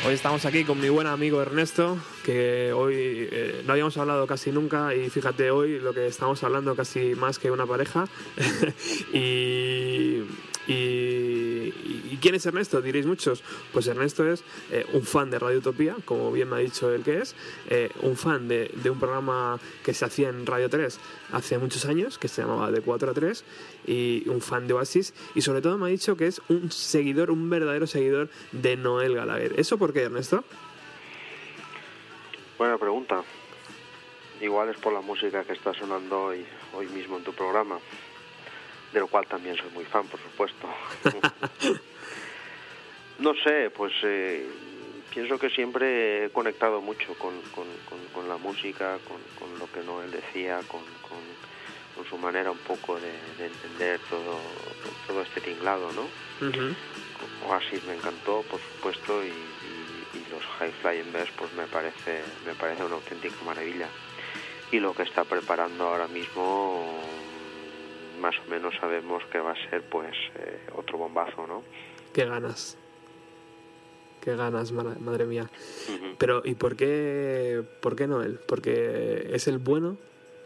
[0.07, 4.53] Hoy estamos aquí con mi buen amigo Ernesto, que hoy eh, no habíamos hablado casi
[4.53, 8.07] nunca y fíjate hoy lo que estamos hablando casi más que una pareja.
[9.13, 10.23] y,
[11.85, 12.81] y quién es Ernesto?
[12.81, 13.43] Diréis muchos.
[13.73, 17.03] Pues Ernesto es eh, un fan de Radio Utopía, como bien me ha dicho él
[17.03, 17.35] que es,
[17.69, 20.99] eh, un fan de, un programa que se hacía en Radio 3
[21.33, 23.45] hace muchos años, que se llamaba De 4 a 3,
[23.87, 27.31] y un fan de Oasis, y sobre todo me ha dicho que es un seguidor,
[27.31, 29.55] un verdadero seguidor de Noel Gallagher.
[29.59, 30.45] ¿Eso por qué, Ernesto?
[32.59, 33.23] Buena pregunta.
[34.41, 36.45] Igual es por la música que está sonando hoy,
[36.75, 37.79] hoy mismo en tu programa,
[38.93, 40.69] de lo cual también soy muy fan, por supuesto.
[43.19, 44.47] no sé, pues eh,
[45.13, 49.71] pienso que siempre he conectado mucho con, con, con- con la música, con, con lo
[49.73, 50.81] que Noel decía, con,
[52.09, 54.39] su manera un poco de, de entender todo,
[55.07, 56.03] todo este tinglado, ¿no?
[57.49, 62.23] Oasis me encantó, por supuesto, y, y- y los High Flying Birds pues me parece,
[62.45, 63.87] me parece una auténtica maravilla.
[64.73, 67.01] Y lo que está preparando ahora mismo,
[68.23, 71.63] más o menos sabemos que va a ser pues eh, otro bombazo, ¿no?
[72.15, 72.79] Qué ganas.
[74.23, 75.51] Qué ganas, madre mía.
[76.17, 78.39] Pero, ¿y por qué, por qué Noel?
[78.47, 79.99] ¿Porque es el bueno?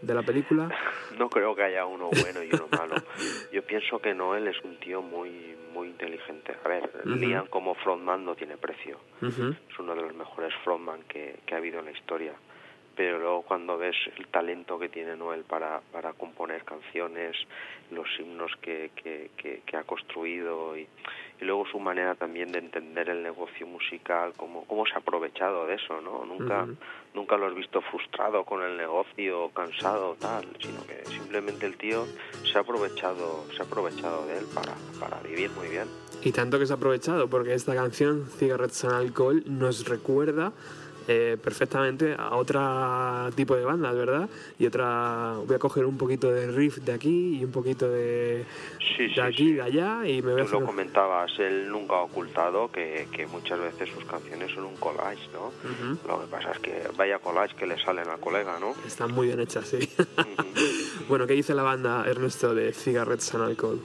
[0.02, 0.68] de la película?
[1.18, 2.96] No creo que haya uno bueno y uno malo.
[3.50, 6.54] Yo pienso que Noel es un tío muy muy inteligente.
[6.62, 7.14] A ver, Ujú.
[7.14, 8.98] Liam como frontman no tiene precio.
[9.22, 12.34] Es uno de los mejores frontman que, que ha habido en la historia.
[12.96, 17.36] Pero luego cuando ves el talento que tiene Noel para, para componer canciones,
[17.90, 20.88] los himnos que, que, que, que ha construido y,
[21.40, 25.66] y luego su manera también de entender el negocio musical, cómo, cómo se ha aprovechado
[25.66, 26.24] de eso, ¿no?
[26.24, 26.76] Nunca, Ujú.
[27.14, 32.06] nunca lo has visto frustrado con el negocio, cansado, tal, sino que simplemente el tío
[32.50, 35.86] se ha aprovechado, se ha aprovechado de él para, para vivir muy bien.
[36.22, 40.52] Y tanto que se ha aprovechado, porque esta canción, Cigarettes and Alcohol, nos recuerda
[41.08, 44.28] eh, perfectamente a otro tipo de bandas, ¿verdad?
[44.58, 45.34] Y otra.
[45.46, 48.44] Voy a coger un poquito de riff de aquí y un poquito de,
[48.96, 49.52] Sí, de sí, aquí sí.
[49.54, 53.26] de allá y me voy a Tú lo comentabas, él nunca ha ocultado que, que
[53.26, 55.52] muchas veces sus canciones son un collage, ¿no?
[56.06, 58.74] Lo que pasa es que vaya collage que le salen al colega, ¿no?
[58.86, 59.78] Están muy bien hechas, sí.
[61.08, 63.80] Bueno, ¿qué dice la banda, Ernesto, de Cigarettes and Alcohol?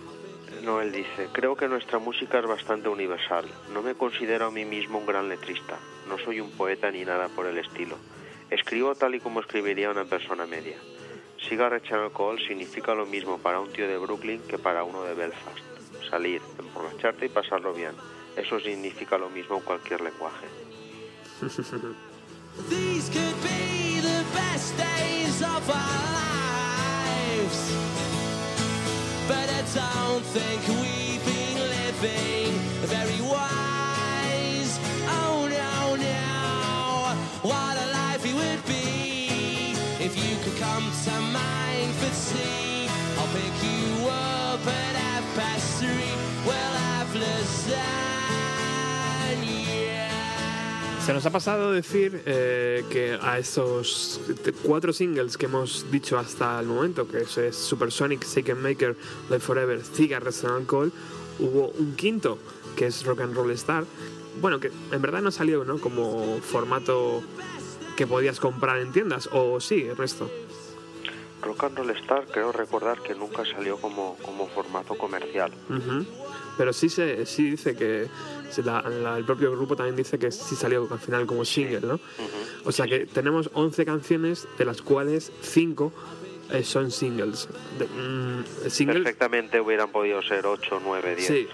[0.64, 3.46] No, él dice, creo que nuestra música es bastante universal.
[3.74, 5.78] No me considero a mí mismo un gran letrista.
[6.12, 7.96] No soy un poeta ni nada por el estilo.
[8.50, 10.76] Escribo tal y como escribiría una persona media.
[11.40, 15.14] Cigarette and alcohol significa lo mismo para un tío de Brooklyn que para uno de
[15.14, 15.60] Belfast.
[16.10, 17.94] Salir, emborracharte y pasarlo bien.
[18.36, 20.48] Eso significa lo mismo en cualquier lenguaje.
[22.70, 26.12] These could be the best days of our
[26.92, 27.72] lives.
[29.30, 32.52] But I don't think we've been living
[32.86, 33.61] very wise.
[37.44, 42.88] What a life it would be if you could come to mine for tea.
[43.18, 46.14] I'll pick you up at half past three.
[46.46, 47.82] We'll have lasagna.
[51.06, 56.20] Se nos ha pasado decir eh, que a esos t- cuatro singles que hemos dicho
[56.20, 58.96] hasta el momento, que es, es Supersonic, Shake and Maker,
[59.32, 60.92] Live Forever, Cigarettes and Alcohol,
[61.40, 62.38] hubo un quinto,
[62.76, 63.86] que es Rock and Roll Star.
[64.42, 65.78] Bueno, que en verdad no salió ¿no?
[65.80, 67.22] como formato
[67.96, 70.30] que podías comprar en tiendas, o sí, el resto.
[71.44, 75.52] Rock and Roll Star creo recordar que nunca salió como, como formato comercial.
[76.58, 78.08] Pero sí, se, sí dice que
[78.52, 81.82] se la- la- el propio grupo también dice que sí salió al final como single,
[81.82, 82.00] ¿no?
[82.66, 85.92] O sea que tenemos 11 canciones, de las cuales 5
[86.64, 87.48] son singles.
[87.80, 91.28] De- mm, singles Perfectamente hubieran podido ser 8, 9, 10.
[91.28, 91.48] Sí.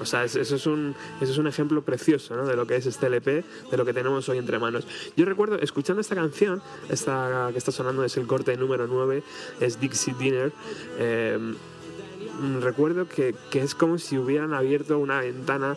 [0.00, 2.46] O sea, es- eso es, un, eso es un ejemplo precioso ¿no?
[2.46, 4.86] de lo que es este LP, de lo que tenemos hoy entre manos.
[5.16, 9.22] Yo recuerdo, escuchando esta canción, esta que está sonando es el corte número 9,
[9.60, 10.52] es Dixie Dinner.
[10.98, 11.38] eh,
[12.40, 15.76] mm, recuerdo que, que es como si hubieran abierto una ventana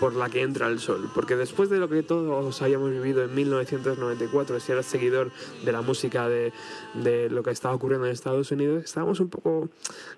[0.00, 3.34] por la que entra el sol, porque después de lo que todos habíamos vivido en
[3.34, 5.30] 1994, si eras seguidor
[5.64, 6.52] de la música de,
[6.94, 9.68] de lo que estaba ocurriendo en Estados Unidos, estábamos un poco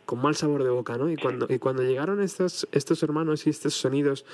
[0.04, 1.10] con mal sabor de boca, ¿no?
[1.10, 4.24] Y cuando, y cuando llegaron estos, estos hermanos y estos sonidos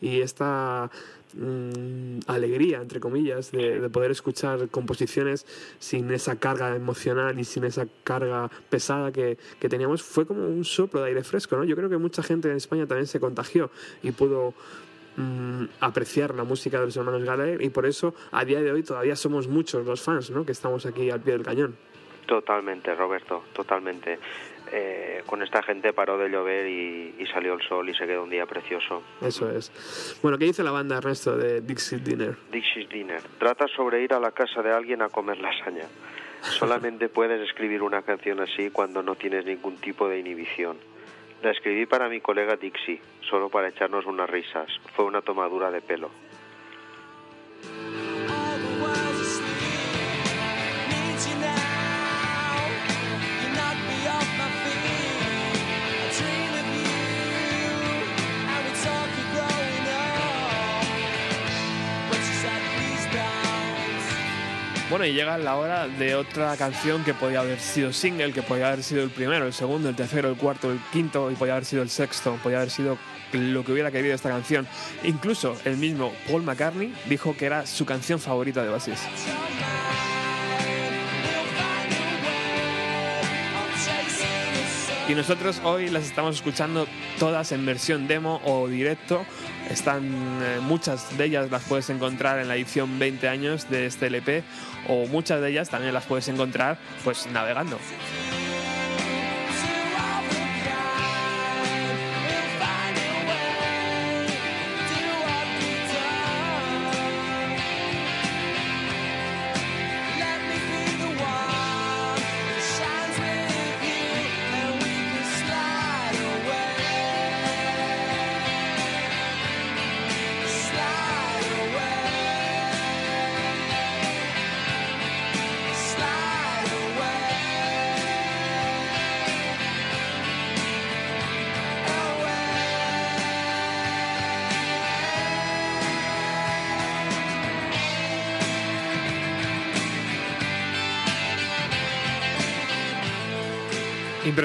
[0.00, 0.90] y esta
[1.34, 5.46] mm, alegría, entre comillas, de, de poder escuchar composiciones
[5.78, 10.64] sin esa carga emocional y sin esa carga pesada que, que teníamos, fue como un
[10.64, 11.64] soplo de aire fresco, ¿no?
[11.64, 13.70] Yo creo que mucha gente en España también se contagió
[14.02, 14.54] y pudo
[15.16, 18.82] mm, apreciar la música de los hermanos Gallagher y por eso a día de hoy
[18.82, 20.44] todavía somos muchos los fans, ¿no?
[20.44, 21.76] Que estamos aquí al pie del cañón.
[22.26, 24.18] Totalmente, Roberto, totalmente.
[24.72, 28.24] Eh, con esta gente paró de llover y, y salió el sol y se quedó
[28.24, 29.02] un día precioso.
[29.20, 30.18] Eso es.
[30.22, 32.36] Bueno, ¿qué dice la banda Ernesto de Dixie Dinner?
[32.50, 33.22] Dixie's Dinner.
[33.38, 35.86] Trata sobre ir a la casa de alguien a comer lasaña.
[36.42, 40.76] Solamente puedes escribir una canción así cuando no tienes ningún tipo de inhibición.
[41.42, 44.68] La escribí para mi colega Dixie, solo para echarnos unas risas.
[44.94, 46.10] Fue una tomadura de pelo.
[64.88, 68.68] Bueno, y llega la hora de otra canción que podía haber sido single, que podía
[68.68, 71.64] haber sido el primero, el segundo, el tercero, el cuarto, el quinto, y podía haber
[71.64, 72.96] sido el sexto, podía haber sido
[73.32, 74.64] lo que hubiera querido esta canción.
[75.02, 79.00] Incluso el mismo Paul McCartney dijo que era su canción favorita de Oasis.
[85.08, 86.88] Y nosotros hoy las estamos escuchando
[87.20, 89.24] todas en versión demo o directo.
[89.70, 90.04] Están
[90.42, 94.42] eh, muchas de ellas las puedes encontrar en la edición 20 años de este LP
[94.88, 97.78] o muchas de ellas también las puedes encontrar pues navegando.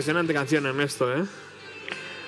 [0.02, 1.24] Impresionante canción, Ernesto, ¿eh?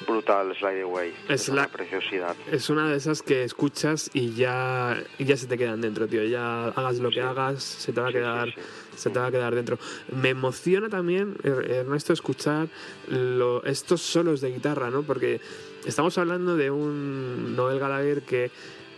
[0.07, 1.11] Brutal, Slide Away.
[1.28, 2.36] Es una la- preciosidad.
[2.51, 6.24] Es una de esas que escuchas y ya, y ya se te quedan dentro, tío.
[6.24, 8.61] Ya hagas lo que hagas, se te va a sí, quedar, sí.
[8.95, 9.80] se te va a quedar dentro.
[10.21, 12.67] Me emociona también, Er- Ernesto, escuchar
[13.07, 15.01] lo- estos solos de guitarra, ¿no?
[15.01, 15.41] Porque
[15.84, 18.51] estamos hablando de un Noel Gallagher que,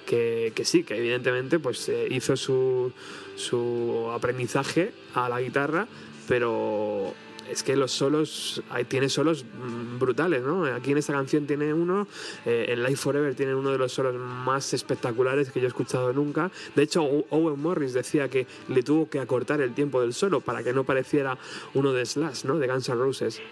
[0.06, 2.92] que, que sí, que evidentemente pues eh, hizo su,
[3.38, 5.88] su aprendizaje a la guitarra,
[6.28, 7.14] pero
[7.50, 10.66] es que los solos, tiene solos mm, brutales, ¿no?
[10.66, 12.08] Aquí en esta canción tiene uno,
[12.46, 16.12] eh, en Life Forever tiene uno de los solos más espectaculares que yo he escuchado
[16.14, 16.52] nunca.
[16.76, 20.64] De hecho, Owen Morris decía que le tuvo que acortar el tiempo del solo para
[20.64, 21.38] que no pareciera
[21.74, 22.58] uno de Slash, ¿no?
[22.58, 23.42] De Guns N' Roses.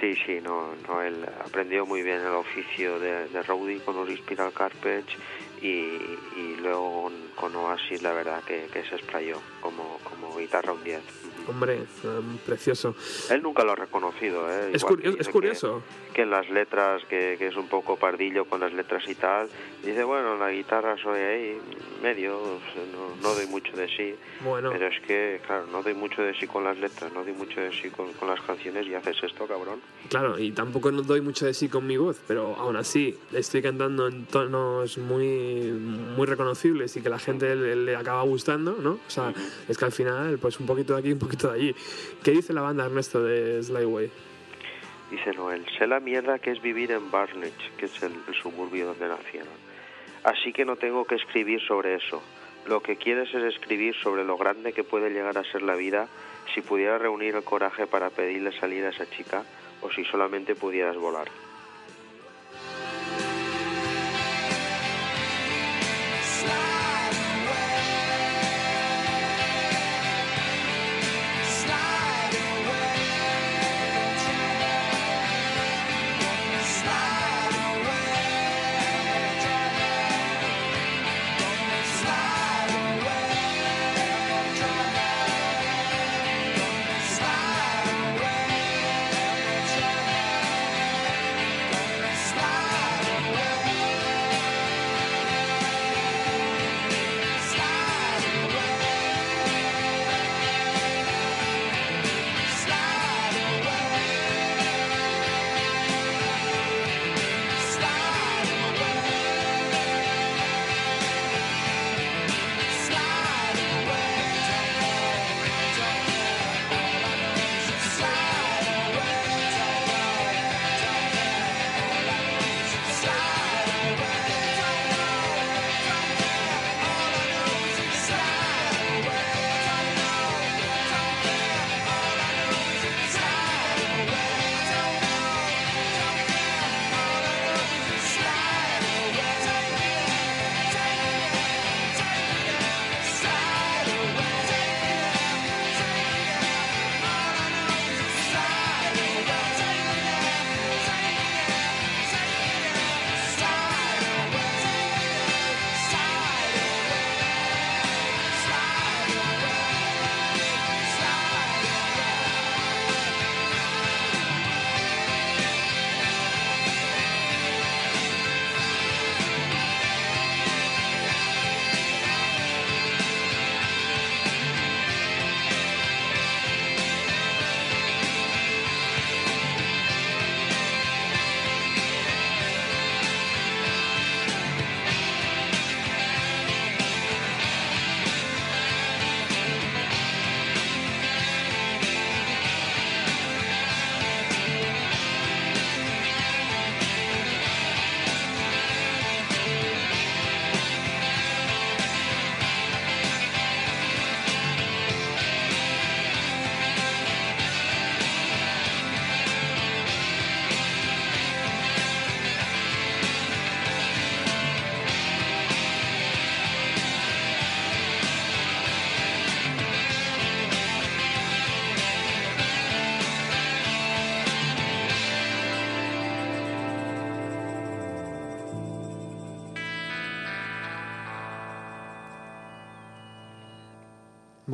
[0.00, 4.52] Sí, sí, no, no, él aprendió muy bien el oficio de, roadie con los Spiral
[4.52, 5.08] Carpets
[5.62, 5.88] y,
[6.60, 11.00] luego con, Oasis la verdad que, se explayó como, como guitarra un 10.
[11.48, 12.94] Hombre, um, precioso.
[13.30, 14.70] Él nunca lo ha reconocido, ¿eh?
[14.72, 15.82] Es, Igual curi- que es curioso.
[16.08, 19.14] Que, que en las letras, que, que es un poco pardillo con las letras y
[19.14, 19.48] tal,
[19.84, 21.58] dice, bueno, en la guitarra soy ahí
[22.02, 22.32] medio,
[22.92, 26.34] no, no doy mucho de sí, Bueno, pero es que, claro, no doy mucho de
[26.34, 29.16] sí con las letras, no doy mucho de sí con, con las canciones y haces
[29.22, 29.80] esto, cabrón.
[30.08, 33.62] claro, y tampoco no doy mucho de sí con mi voz, pero aún así estoy
[33.62, 35.70] cantando en tonos muy,
[36.16, 38.92] muy reconocibles y que la gente le, le acaba gustando, ¿no?
[38.92, 39.32] O sea,
[39.68, 41.74] es que al final, pues un poquito de aquí, un poquito de allí.
[42.22, 44.10] ¿Qué dice la banda, Ernesto, de Slyway?
[45.10, 48.86] Dice Noel, sé la mierda que es vivir en Barnage, que es el, el suburbio
[48.86, 49.54] donde nacieron.
[50.24, 52.22] Así que no tengo que escribir sobre eso.
[52.66, 56.08] Lo que quieres es escribir sobre lo grande que puede llegar a ser la vida
[56.52, 59.44] si pudieras reunir el coraje para pedirle salir a esa chica
[59.82, 61.28] o si solamente pudieras volar.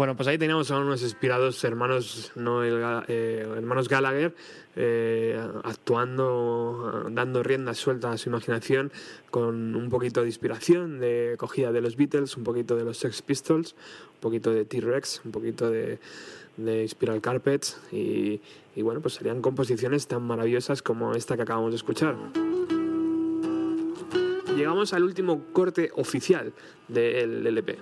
[0.02, 4.34] Bueno, pues ahí teníamos a unos inspirados hermanos, eh, hermanos Gallagher
[4.74, 8.90] eh, actuando, dando rienda suelta a su imaginación
[9.30, 13.22] con un poquito de inspiración, de cogida de los Beatles, un poquito de los Sex
[13.22, 13.76] Pistols,
[14.14, 16.00] un poquito de T-Rex, un poquito de,
[16.88, 18.40] Spiral Carpets y
[18.78, 22.16] bueno, pues serían composiciones tan maravillosas como esta que acabamos de escuchar.
[24.56, 26.52] Llegamos al último corte oficial
[26.88, 27.78] del LP.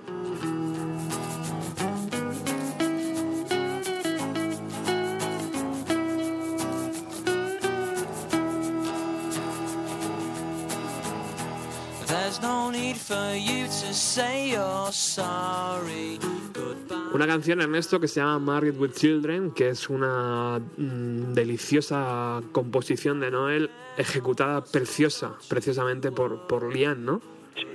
[17.13, 23.21] Una canción, Ernesto, que se llama Married with Children, que es una mm, deliciosa composición
[23.21, 27.21] de Noel, ejecutada preciosa, preciosamente por, por Lian, ¿no?
[27.57, 27.67] Sí,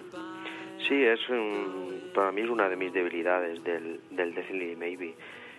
[0.87, 5.15] sí es un- para mí es una de mis debilidades del, del Definitely Maybe.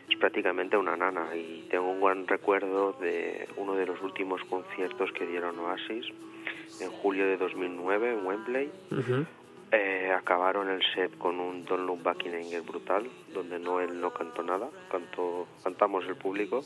[0.08, 5.10] Es prácticamente una nana y tengo un buen recuerdo de uno de los últimos conciertos
[5.12, 6.06] que dieron Oasis
[6.80, 8.70] en julio de 2009 en Wembley.
[8.90, 9.26] Ujú.
[9.72, 14.12] Eh, acabaron el set con un Don't Look Back in Anger brutal, donde Noel no
[14.12, 16.62] cantó nada, cantó, cantamos el público.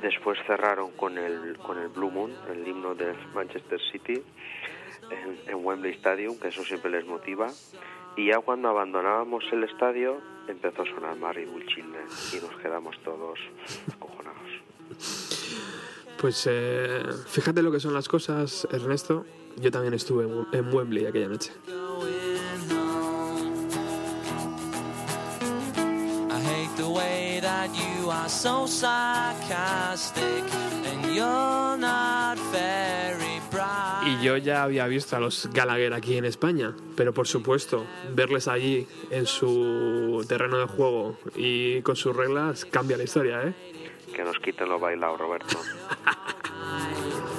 [0.00, 4.22] Después cerraron con el, con el Blue Moon, el himno del Manchester City,
[5.46, 7.48] en, Wembley Stadium, que eso siempre les motiva.
[8.16, 12.96] Y ya cuando abandonábamos el estadio, empezó a sonar Married with Children y nos quedamos
[13.02, 13.38] todos
[13.92, 14.38] acojonados.
[16.20, 19.24] Pues eh, fíjate lo que son las cosas, Ernesto.
[19.60, 21.52] Yo también estuve en, Wembley aquella noche.
[21.66, 23.68] going home.
[26.30, 30.44] I hate the way that you are so sarcastic
[30.86, 34.02] and you're not very bright.
[34.06, 38.48] Y yo ya había visto a los Gallagher aquí en España, pero por supuesto, verles
[38.48, 43.54] allí en su terreno de juego y con sus reglas cambia la historia, ¿eh?
[44.14, 45.58] Que nos quiten lo bailado, Roberto.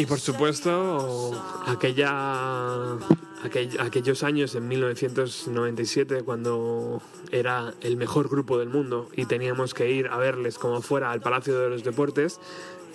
[0.00, 1.30] Y por supuesto,
[1.66, 2.96] aquella,
[3.44, 9.90] aquell- aquellos años en 1997, cuando era el mejor grupo del mundo y teníamos que
[9.90, 12.40] ir a verles como fuera al Palacio de los Deportes,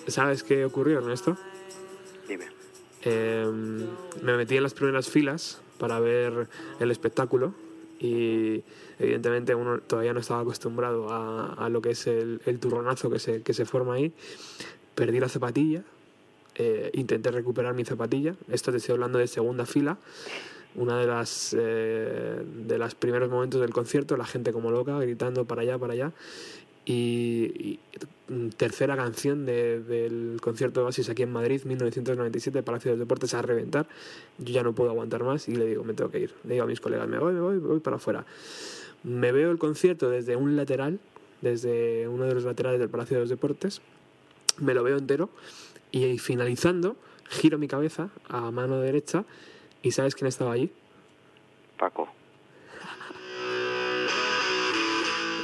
[0.07, 1.37] ¿sabes qué ocurrió, Ernesto?
[2.27, 2.47] Dime.
[3.03, 3.45] Eh,
[4.23, 6.47] me metí en las primeras filas para ver
[6.79, 7.53] el espectáculo
[7.99, 8.63] y
[8.97, 13.19] evidentemente uno todavía no estaba acostumbrado a, a lo que es el, el turronazo que
[13.19, 14.11] se, que se forma ahí.
[14.95, 15.83] Perdí la zapatilla,
[16.55, 19.97] eh, intenté recuperar mi zapatilla, esto te estoy hablando de segunda fila,
[20.75, 25.45] una de las eh, de los primeros momentos del concierto, la gente como loca, gritando
[25.45, 26.11] para allá, para allá.
[26.87, 27.79] Y,
[28.29, 32.97] y, mm, tercera canción de- del concierto de Oasis aquí en Madrid, 1997, Palacio de
[32.97, 33.87] los Deportes, a reventar.
[34.37, 36.33] Yo ya no puedo aguantar más y le digo, me tengo que ir.
[36.43, 38.25] Le digo a mis colegas, me voy, me voy, me voy para afuera.
[39.03, 40.99] Me veo el concierto desde un lateral,
[41.41, 43.81] desde uno de los laterales del Palacio de los Deportes,
[44.59, 45.29] me lo veo entero
[45.95, 46.97] y finalizando,
[47.29, 49.23] giro mi cabeza a mano derecha
[49.81, 50.69] y ¿sabes quién estaba allí?
[51.77, 52.09] Paco.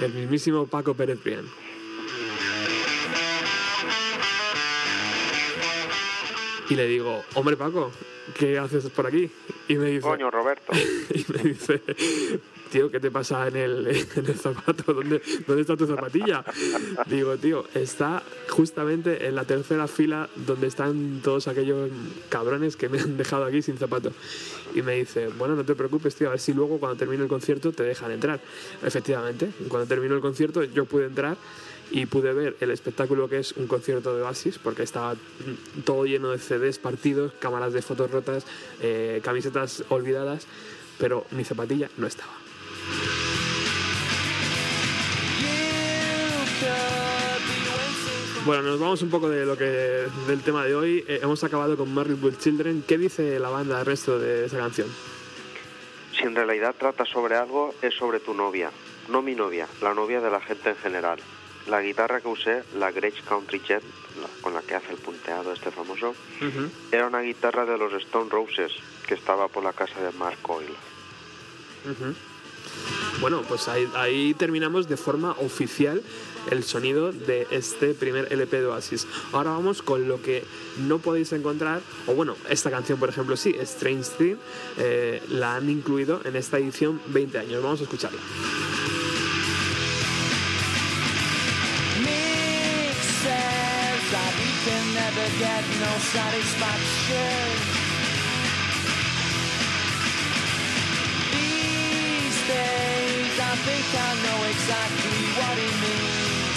[0.02, 1.46] El mismísimo Paco Pérez Brián.
[6.72, 7.92] Y le digo, hombre Paco,
[8.34, 9.30] ¿qué haces por aquí?
[9.68, 10.72] Y me dice, Coño, Roberto.
[11.14, 11.82] y me dice,
[12.72, 14.94] tío, ¿qué te pasa en el, en el zapato?
[14.94, 16.46] ¿Dónde, ¿Dónde está tu zapatilla?
[17.08, 21.90] Digo, tío, está justamente en la tercera fila donde están todos aquellos
[22.30, 24.14] cabrones que me han dejado aquí sin zapato.
[24.74, 27.30] Y me dice, bueno, no te preocupes, tío, a ver si luego cuando termine el
[27.30, 28.40] concierto te dejan entrar.
[28.82, 31.36] Efectivamente, cuando terminó el concierto yo pude entrar
[31.92, 35.16] y pude ver el espectáculo que es un concierto de Oasis, porque estaba
[35.84, 38.46] todo lleno de CDs partidos, cámaras de fotos rotas,
[38.82, 40.48] eh, camisetas olvidadas,
[40.98, 42.32] pero mi zapatilla no estaba.
[48.46, 51.06] Bueno, nos vamos un poco de lo que del tema de hoy.
[51.08, 52.84] Eh, hemos acabado con Married with Children.
[52.88, 54.88] ¿Qué dice la banda del resto de esa canción?
[56.18, 58.72] Si en realidad trata sobre algo, es sobre tu novia.
[59.10, 61.20] No mi novia, la novia de la gente en general.
[61.72, 63.82] La guitarra que usé, la Gretsch Country Jet,
[64.22, 66.14] la- con la que hace el punteado este famoso,
[66.92, 68.72] era una guitarra de los Stone Roses,
[69.08, 70.76] que estaba por la casa de Mark Coyle.
[73.22, 76.02] Bueno, pues ahí, ahí terminamos de forma oficial
[76.50, 79.08] el sonido de este primer LP de Oasis.
[79.32, 80.44] Ahora vamos con lo que
[80.88, 84.36] no podéis encontrar, o bueno, esta canción por ejemplo sí, Strange Thing,
[84.78, 87.62] eh, la han incluido en esta edición 20 años.
[87.64, 88.20] Vamos a escucharla.
[95.16, 97.48] Never get no satisfaction.
[101.32, 106.56] These days, I think I know exactly what he means.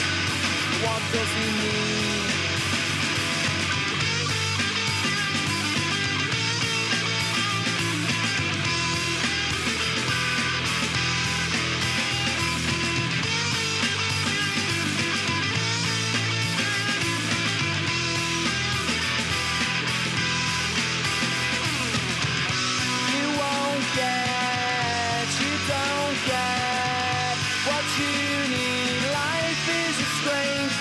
[0.85, 2.04] What does he mean?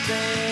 [0.04, 0.43] Strange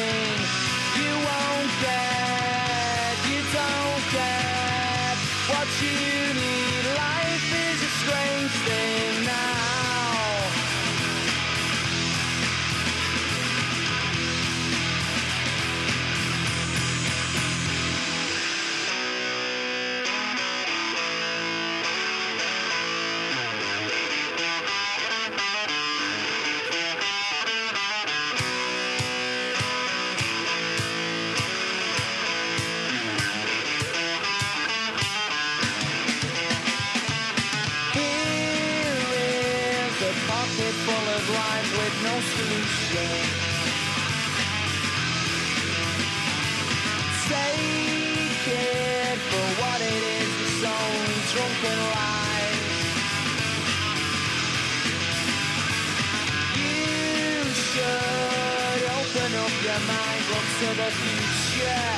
[60.61, 61.89] to the future.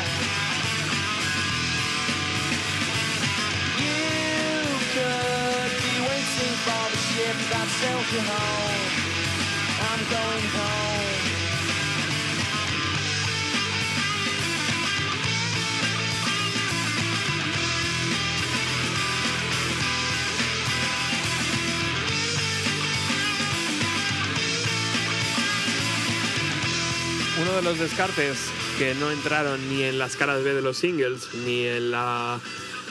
[3.84, 9.03] You could be waiting for the ship that sails you home.
[9.89, 11.12] I'm going home.
[27.54, 28.49] De los descartes
[28.80, 32.39] que no entraron ni en las caras B de los singles, ni en la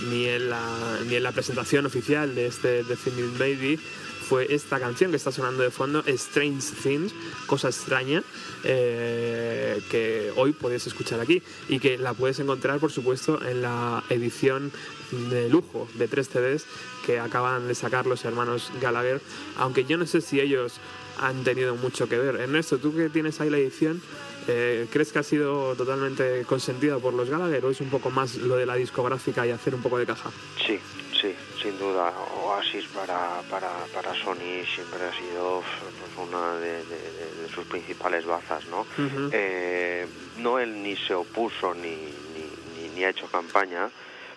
[0.09, 3.81] ni en la, ni en la presentación oficial de este Definitive Baby
[4.29, 7.13] fue esta canción que está sonando de fondo, Strange Things,
[7.47, 8.23] Cosa Extraña,
[8.63, 14.05] eh, que hoy podéis escuchar aquí y que la puedes encontrar, por supuesto, en la
[14.11, 14.71] edición
[15.11, 16.67] de lujo de tres CDs
[17.05, 19.21] que acaban de sacar los hermanos Gallagher,
[19.59, 20.75] aunque yo no sé si ellos
[21.21, 22.37] han tenido mucho que ver.
[22.37, 24.01] Ernesto, tú que tienes ahí la edición,
[24.49, 28.37] eh, ¿crees que ha sido totalmente consentida por los Gallagher o es un poco más
[28.37, 30.31] lo de la discográfica y hacer un poco de caja?
[30.67, 30.79] Sí,
[31.21, 32.13] sí, sin duda.
[32.45, 37.65] Oasis para, para, para Sony siempre ha sido pues, una de, de- de- de sus
[37.67, 38.87] principales bazas, ¿no?
[39.33, 40.07] Eh,
[40.39, 43.89] no él ni se opuso ni, ni, ni, ni ha hecho campaña,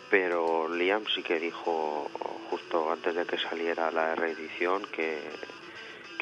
[0.09, 2.09] pero Liam sí que dijo
[2.49, 5.19] justo antes de que saliera la reedición que,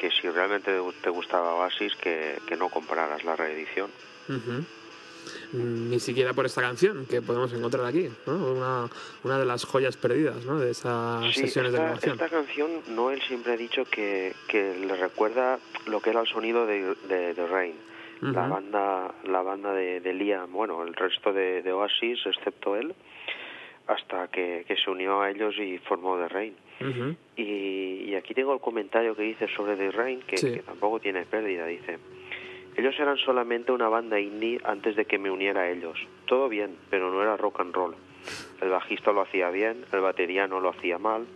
[0.04, 0.70] que si realmente
[1.02, 3.90] te gustaba Oasis que, que no compraras la reedición.
[4.28, 8.34] Mm, Ni siquiera por esta canción que podemos encontrar aquí, ¿no?
[8.52, 8.90] una,
[9.22, 10.58] una de las joyas perdidas ¿no?
[10.58, 12.12] de esas Sí, sesiones de esta, grabación.
[12.20, 16.66] esta canción Noel siempre ha dicho que, que le recuerda lo que era el sonido
[16.66, 17.74] de, de, de Rain.
[18.20, 22.94] La banda, la banda de, de Liam, bueno, el resto de, de Oasis, excepto él,
[23.86, 26.54] hasta que, que se unió a ellos y formó The Rain.
[27.36, 27.42] Y,
[28.10, 30.52] y aquí tengo el comentario que dice sobre The Rain, que, Sí.
[30.52, 31.66] que tampoco tiene pérdida.
[31.66, 31.98] Dice,
[32.76, 35.98] ellos eran solamente una banda indie antes de que me uniera a ellos.
[36.26, 37.94] Todo bien, pero no era rock and roll.
[38.60, 41.26] El bajista lo hacía bien, el bateriano lo hacía mal,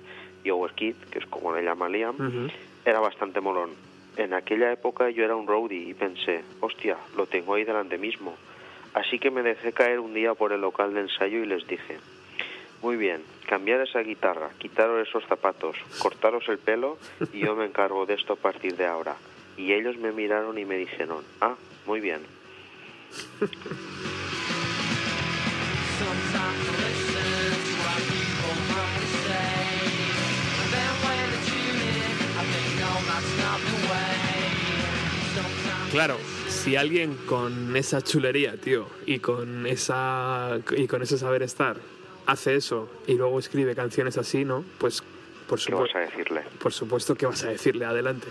[0.45, 2.49] y Howard Kid, que es como le llama Liam,
[2.85, 3.71] era bastante molón.
[4.17, 8.35] En aquella época yo era un roadie y pensé, hostia, lo tengo ahí delante mismo.
[8.95, 11.99] Así que me dejé caer un día por el local de ensayo y les dije,
[12.83, 16.99] muy bien, cambiar esa guitarra, quitaros esos zapatos, cortaros el pelo
[17.33, 19.17] y yo me encargo de esto a partir de ahora.
[19.57, 21.57] Y ellos me miraron y me dijeron, ah,
[21.87, 22.21] muy bien.
[35.91, 36.19] Claro,
[36.49, 41.79] si alguien con esa chulería, tío, y con esa y con ese saber estar
[42.29, 44.63] hace eso y luego escribe canciones así, ¿no?
[44.79, 45.03] Pues
[45.49, 46.43] por ¿Qué vas supuesto, a decirle?
[46.61, 48.29] por supuesto que vas a decirle adelante.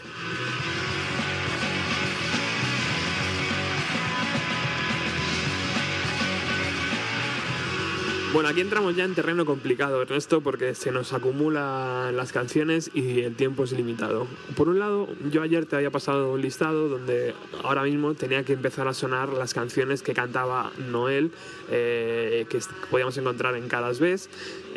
[8.34, 13.22] Bueno, aquí entramos ya en terreno complicado, Ernesto, porque se nos acumulan las canciones y
[13.22, 14.28] el tiempo es limitado.
[14.56, 18.52] Por un lado, yo ayer te había pasado un listado donde ahora mismo tenía que
[18.52, 21.32] empezar a sonar las canciones que cantaba Noel,
[21.72, 22.60] eh, que
[22.92, 24.30] podíamos encontrar en cada vez,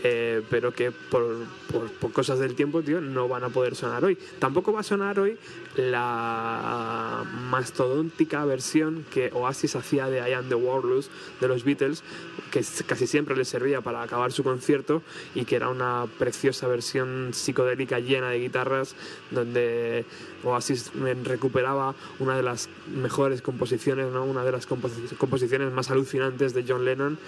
[0.03, 1.27] eh, pero que por,
[1.71, 4.17] por- por cosas del tiempo, tío, no van a poder sonar hoy.
[4.39, 5.37] Tampoco va a sonar hoy
[5.77, 11.11] la mastodóntica versión que Oasis hacía de I Am the Warlords
[11.41, 12.03] de los Beatles,
[12.51, 15.03] que casi siempre les servía para acabar su concierto
[15.35, 18.95] y que era una preciosa versión psicodélica llena de guitarras
[19.31, 20.05] donde
[20.43, 24.25] Oasis eh, recuperaba una de las mejores composiciones, ¿no?
[24.25, 27.19] una de las composi- composiciones más alucinantes de John Lennon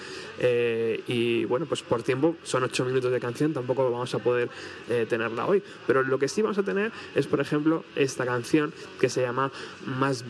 [0.40, 4.48] eh, y bueno, pues por tiempo son ocho minutos de canción, tampoco vamos a poder
[4.88, 8.72] eh, tenerla hoy, pero lo que sí vamos a tener es por ejemplo esta canción
[9.00, 9.50] que se llama
[9.86, 10.24] Más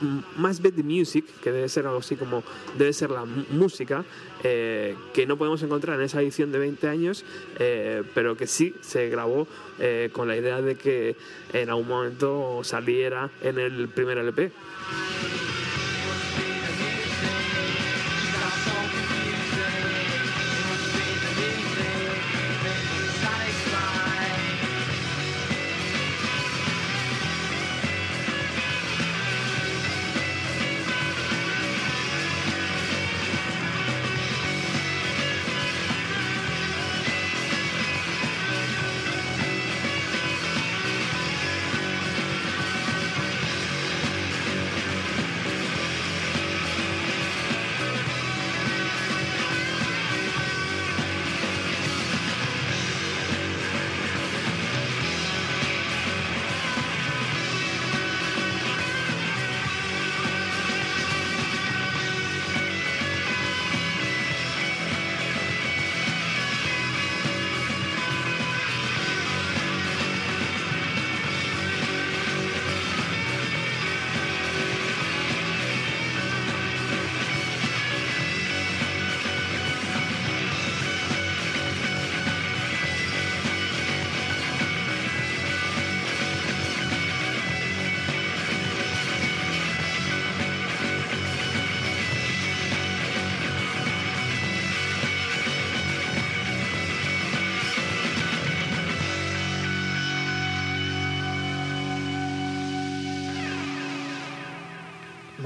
[0.00, 2.44] m- más Be the Music, que debe ser algo así como
[2.78, 4.04] debe ser la música,
[4.44, 7.24] eh, que no podemos encontrar en esa edición de 20 años,
[7.58, 9.48] eh, pero que sí se grabó
[10.12, 11.16] con la idea de que
[11.52, 14.50] en algún momento saliera en el primer LP.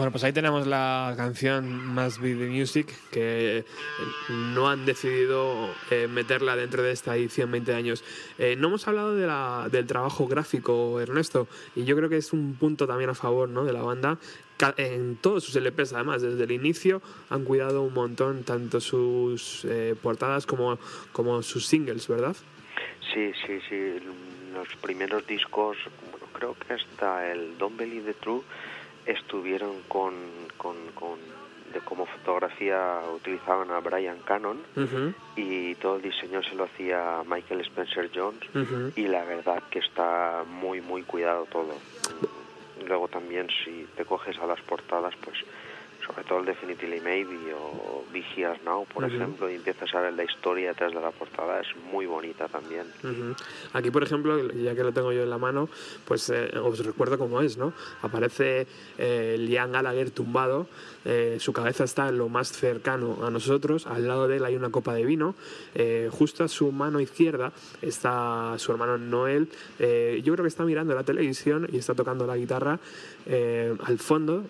[0.01, 3.64] Bueno, pues ahí tenemos la canción Must Be the Music, que eh,
[4.55, 8.03] no han decidido eh, meterla dentro de esta edición 20 años.
[8.38, 12.32] Eh, no hemos hablado de la- del trabajo gráfico, Ernesto, y yo creo que es
[12.32, 13.66] un punto también a favor ¿no?
[13.66, 14.16] de la banda.
[14.78, 19.94] En todos sus LPs, además, desde el inicio han cuidado un montón tanto sus eh,
[20.03, 20.78] portadas como,
[21.12, 22.34] como sus singles, ¿verdad?
[23.12, 23.98] Sí, sí, sí.
[24.55, 25.76] Los primeros discos,
[26.11, 28.40] bueno, creo que hasta el Don't Believe the True
[29.07, 30.14] estuvieron con,
[30.57, 31.18] con, con
[31.72, 34.59] de como fotografía utilizaban a Brian Cannon
[35.36, 38.40] y todo el diseño se lo hacía Michael Spencer Jones
[38.96, 41.74] y la verdad que está muy muy cuidado todo.
[42.86, 45.38] Luego también si te coges a las portadas, pues
[46.11, 50.12] sobre todo el Definitely Maybe o Be Here Now, por ejemplo, y empiezas a ver
[50.14, 52.86] la historia detrás de la portada, es muy bonita también.
[53.72, 55.68] Aquí, por ejemplo, ya que lo tengo yo en la mano,
[56.06, 57.72] pues eh, os recuerdo cómo es, ¿no?
[58.02, 58.66] Aparece
[58.98, 60.66] eh, Liam Gallagher tumbado,
[61.05, 64.70] eh, su cabeza está lo más cercano a nosotros, al lado de él hay una
[64.70, 65.34] copa de vino,
[65.74, 69.48] eh, justo a su mano izquierda está su hermano Noel,
[69.78, 72.78] eh, yo creo que está mirando la televisión y está tocando la guitarra.
[73.26, 74.44] al fondo,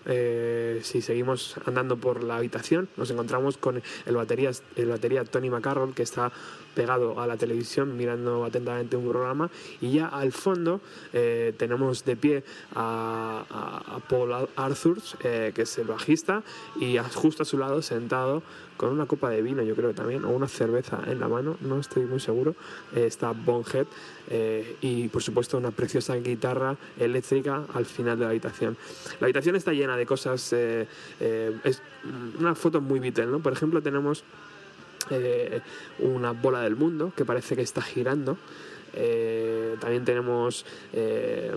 [0.82, 5.92] si seguimos andando por la habitación, nos encontramos con el batería, el batería Tony McCarroll,
[5.92, 6.32] que está
[6.74, 9.50] pegado a la televisión mirando atentamente un programa
[9.80, 10.80] y ya al fondo
[11.12, 12.44] eh, tenemos de pie
[12.74, 16.42] a, Paul Arthur eh, que es el bajista
[16.80, 18.42] y justo a su lado sentado
[18.76, 21.78] con una copa de vino yo creo también o una cerveza en la mano no
[21.78, 22.54] estoy muy seguro
[22.94, 23.86] eh, está Bonhead
[24.30, 28.78] eh, y por supuesto una preciosa guitarra eléctrica al final de la habitación
[29.20, 30.86] la habitación está llena de cosas eh,
[31.64, 31.82] es
[32.38, 33.40] una foto muy Beatle, ¿no?
[33.40, 34.24] Por ejemplo, tenemos
[35.18, 35.60] eh,
[35.98, 38.36] una bola del mundo que parece que está girando.
[38.94, 41.52] Eh, también tenemos eh,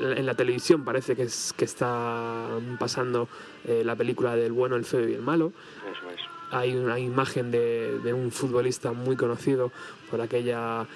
[0.00, 2.46] en la televisión parece que, es, que está
[2.78, 3.28] pasando
[3.64, 5.52] eh, la película del bueno, el feo y el malo.
[5.90, 6.28] Eso.
[6.50, 9.70] Hay una imagen de, de un futbolista muy conocido
[10.10, 10.86] por aquella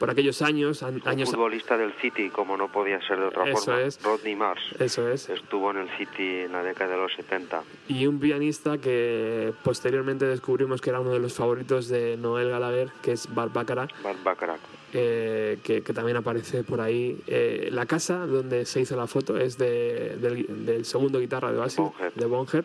[0.00, 3.44] por aquellos años, an- Un años futbolista del City, como no podía ser de otra
[3.48, 3.82] Eso forma.
[3.82, 4.02] es.
[4.02, 4.62] Rodney Mars.
[4.80, 7.62] eso es, Estuvo en el City en la década de los 70.
[7.86, 12.88] y un pianista que posteriormente descubrimos que era uno de los favoritos de Noel Gallagher,
[13.02, 14.60] que es Bart Bacharach, Bart Bacharach.
[14.94, 17.20] eh, que, que también aparece por ahí.
[17.26, 21.58] Eh, la casa donde se hizo la foto es de- del, del segundo guitarra de
[21.58, 22.12] Oasis, Bonhead.
[22.14, 22.64] de Bonhead.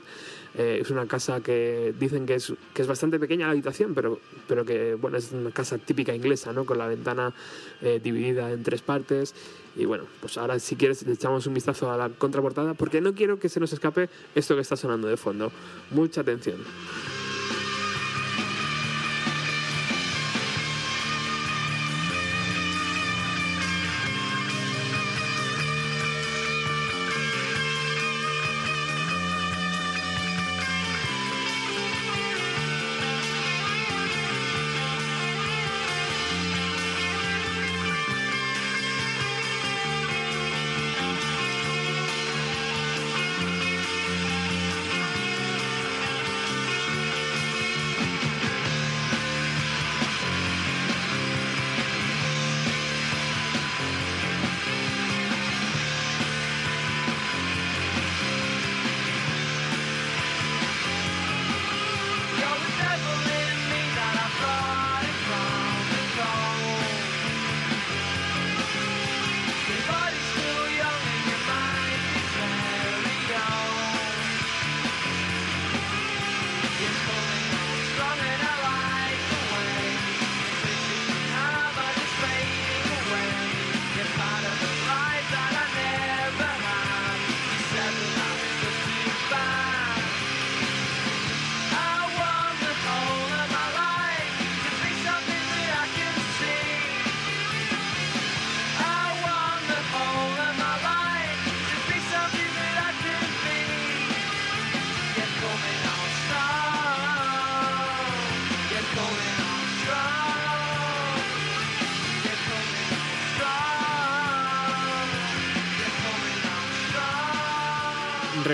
[0.58, 4.20] Eh, es una casa que dicen que es, que es bastante pequeña la habitación, pero,
[4.48, 6.66] pero que bueno, es una casa típica inglesa, ¿no?
[6.66, 7.34] con la ventana
[7.82, 9.36] eh, dividida en tres partes.
[9.76, 13.14] Y bueno, pues ahora si quieres le echamos un vistazo a la contraportada, porque no
[13.14, 15.52] quiero que se nos escape esto que está sonando de fondo.
[15.92, 16.58] Mucha atención.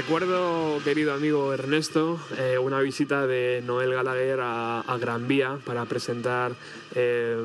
[0.01, 6.53] Recuerdo, querido amigo Ernesto, eh, una visita de Noel Gallagher a, Gran Vía para presentar,
[6.95, 7.37] eh,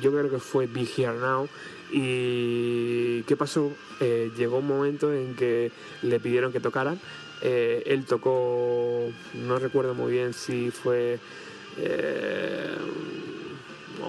[0.00, 1.46] yo creo que fue Be Here Now.
[1.92, 3.70] ¿Y qué pasó?
[4.00, 6.98] Eh, llegó un momento en que le pidieron que tocaran.
[7.42, 11.18] Él tocó, no recuerdo muy bien si fue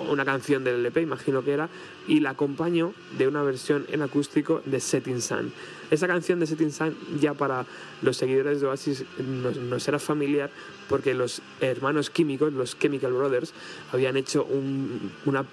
[0.03, 1.69] una canción del LP, imagino que era,
[2.07, 5.51] y la acompañó de una versión en acústico de Setting Sun.
[5.91, 7.65] Esa canción de Setting Sun ya para
[8.01, 10.49] los seguidores de Oasis nos, nos era familiar
[10.89, 13.53] porque los hermanos químicos, los Chemical Brothers,
[13.91, 15.45] habían hecho un- una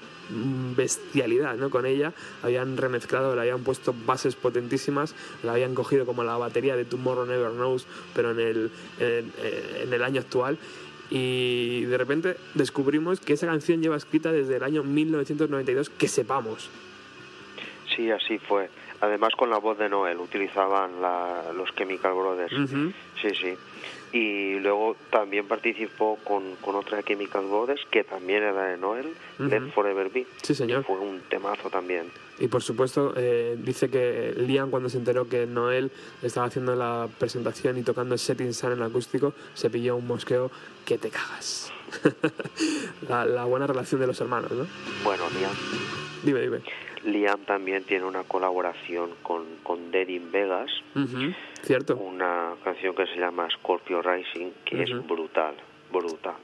[0.76, 1.68] bestialidad ¿no?
[1.70, 2.12] con ella,
[2.42, 7.26] habían remezclado, le habían puesto bases potentísimas, la habían cogido como la batería de Tomorrow
[7.26, 10.58] Never Knows, pero en el, en el año actual
[11.14, 16.70] y de repente descubrimos que esa canción lleva escrita desde el año 1992, que sepamos.
[17.94, 18.70] Sí, así fue.
[19.02, 22.54] Además con la voz de Noel utilizaban la- los Chemical Brothers.
[23.20, 23.54] Sí, sí.
[24.12, 29.14] Y luego también participó con, con otra de Chemical Brothers que también era de Noel.
[29.38, 30.26] Let Forever Be.
[30.42, 30.84] Sí, señor.
[30.84, 32.10] Fue un temazo también.
[32.38, 35.90] Y por supuesto, eh, dice que Liam, cuando se enteró que Noel
[36.22, 40.50] estaba haciendo la presentación y tocando Setting Sun en acústico, se pilló un mosqueo
[40.84, 41.72] que te cagas.
[43.08, 44.66] la, la buena relación de los hermanos, ¿no?
[45.04, 45.52] Bueno, Liam,
[46.22, 46.60] Dime, dime.
[47.04, 50.70] Liam también tiene una colaboración con, con Dead in Vegas,
[51.62, 51.96] ¿Cierto?
[51.96, 55.54] una canción que se llama Scorpio Rising, que es brutal,
[55.92, 56.36] brutal.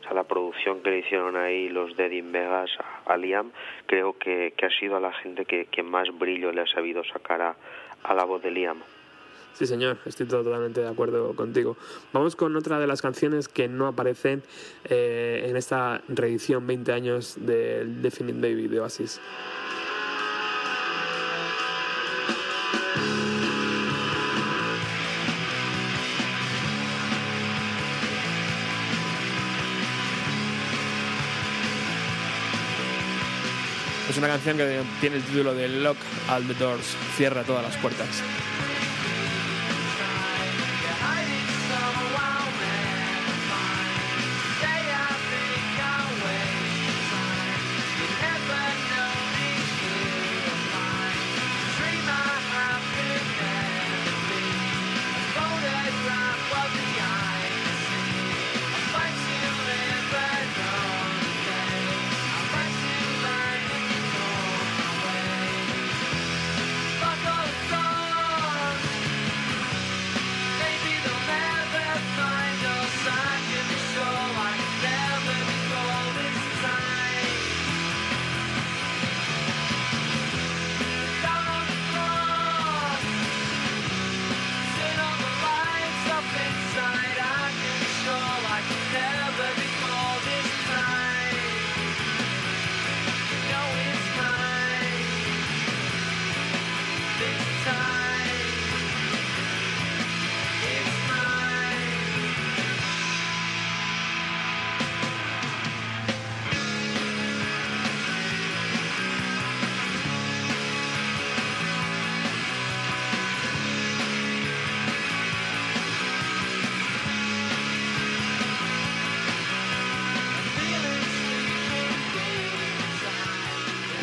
[0.00, 3.52] O sea, la producción que le hicieron ahí los Dead in Vegas a, a Liam,
[3.86, 7.02] creo que, que ha sido a la gente que, que más brillo le ha sabido
[7.04, 7.56] sacar a,
[8.02, 8.82] a la voz de Liam.
[9.54, 11.76] Sí, señor, estoy totalmente de acuerdo contigo.
[12.12, 14.42] Vamos con otra de las canciones que no aparecen
[14.88, 19.20] eh, en esta reedición 20 años del Definite Baby de Oasis.
[22.94, 23.00] Es
[34.18, 35.96] una canción que tiene el título de Lock
[36.28, 38.22] All the Doors, cierra todas las puertas.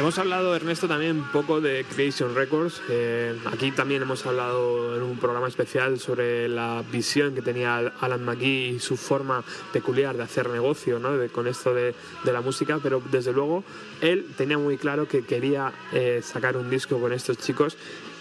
[0.09, 2.81] Hemos hablado, Ernesto, también un poco de Creation Records.
[2.89, 8.25] Eh, aquí también hemos hablado en un programa especial sobre la visión que tenía Alan
[8.25, 11.11] McGee y su forma peculiar de hacer negocio ¿no?
[11.31, 13.63] con esto de, de la música, pero desde luego
[14.01, 17.77] él tenía muy claro que quería eh, sacar un disco con estos chicos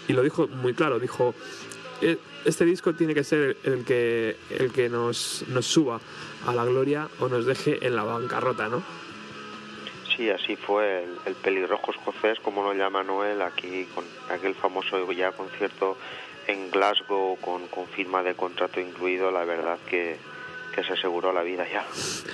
[0.07, 1.33] y lo dijo muy claro, dijo,
[2.03, 5.99] "Eh, este disco tiene que ser el que, el que nos, nos suba
[6.45, 9.08] a la gloria o nos deje en la bancarrota, ¿no?
[10.19, 15.09] Sí, así fue el, el pelirrojo escocés, como lo llama Noel, aquí con aquel famoso
[15.13, 15.95] ya concierto
[16.47, 20.17] en Glasgow con firma de contrato incluido, la verdad que,
[20.79, 21.85] que se aseguró la vida ya.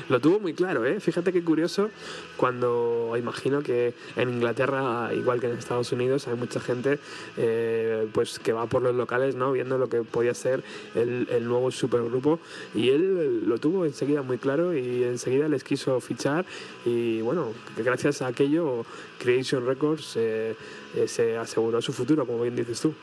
[0.10, 1.00] Lo tuvo muy claro, ¿eh?
[1.00, 1.90] Fíjate qué curioso
[2.38, 7.00] cuando imagino que en Inglaterra, igual que en Estados Unidos, hay mucha gente
[7.38, 9.52] eh, pues que va por los locales, ¿no?
[9.52, 10.64] Viendo lo que podía ser
[10.94, 12.40] el, el nuevo supergrupo
[12.74, 16.46] y él lo tuvo enseguida muy claro y enseguida les quiso fichar
[16.86, 18.86] y bueno, gracias a aquello
[19.18, 20.56] Creation Records eh,
[20.96, 22.94] eh, se aseguró su futuro, como bien dices tú.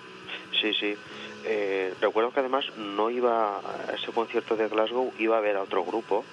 [0.61, 0.95] Sí, sí.
[1.45, 5.63] Eh, recuerdo que además no iba a ese concierto de Glasgow, iba a ver a
[5.63, 6.25] otro grupo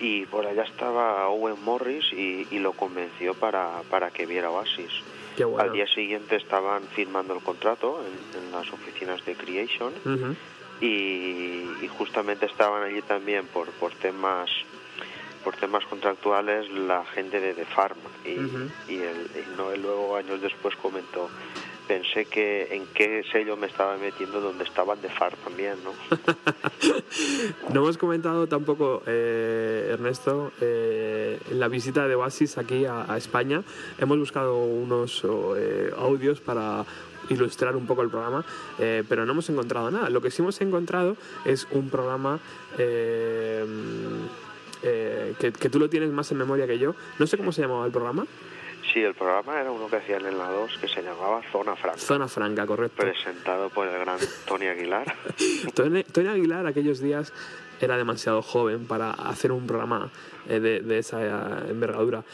[0.00, 4.92] y por allá estaba Owen Morris y, y lo convenció para, para que viera Oasis.
[5.38, 5.58] Bueno.
[5.58, 9.92] Al día siguiente estaban firmando el contrato en, en las oficinas de Creation
[10.80, 10.86] y,
[11.82, 14.50] y justamente estaban allí también por, por temas
[15.46, 18.68] por temas contractuales la gente de The Farm y, Ujú.
[18.88, 21.30] y el, y Noel luego años después comentó
[21.86, 25.92] pensé que en qué sello me estaba metiendo donde estaban The Farm también ¿no?
[27.72, 33.62] No hemos comentado tampoco, eh, Ernesto, eh, la visita de Oasis aquí a, a España.
[33.98, 35.22] Hemos buscado unos
[35.56, 36.84] eh, audios para
[37.28, 38.44] ilustrar un poco el programa,
[38.80, 40.10] eh, pero no hemos encontrado nada.
[40.10, 42.40] Lo que sí hemos encontrado es un programa
[44.82, 46.94] eh, que, que tú lo tienes más en memoria que yo.
[47.18, 48.26] No sé cómo se llamaba el programa.
[48.92, 51.98] sí el programa era uno que hacían en la 2 que se llamaba Zona Franca
[51.98, 53.02] Zona Franca, correcto.
[53.02, 55.14] presentado por el gran Tony Aguilar
[55.74, 57.32] Tony, Tony Aguilar aquellos días
[57.80, 60.10] era demasiado joven para hacer un programa
[60.48, 62.24] eh, de, de esa eh, envergadura.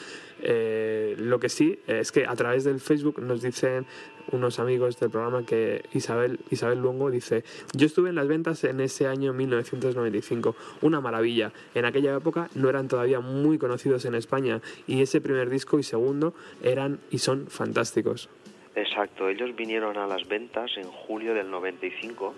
[0.44, 3.86] Eh, lo que sí es que a través del Facebook nos dicen
[4.30, 7.44] unos amigos del programa que Isabel, Isabel Luongo dice,
[7.74, 11.52] yo estuve en las ventas en ese año 1995, una maravilla.
[11.74, 15.82] En aquella época no eran todavía muy conocidos en España y ese primer disco y
[15.82, 18.28] segundo eran y son fantásticos.
[18.74, 22.34] Exacto, ellos vinieron a las ventas en julio del 95,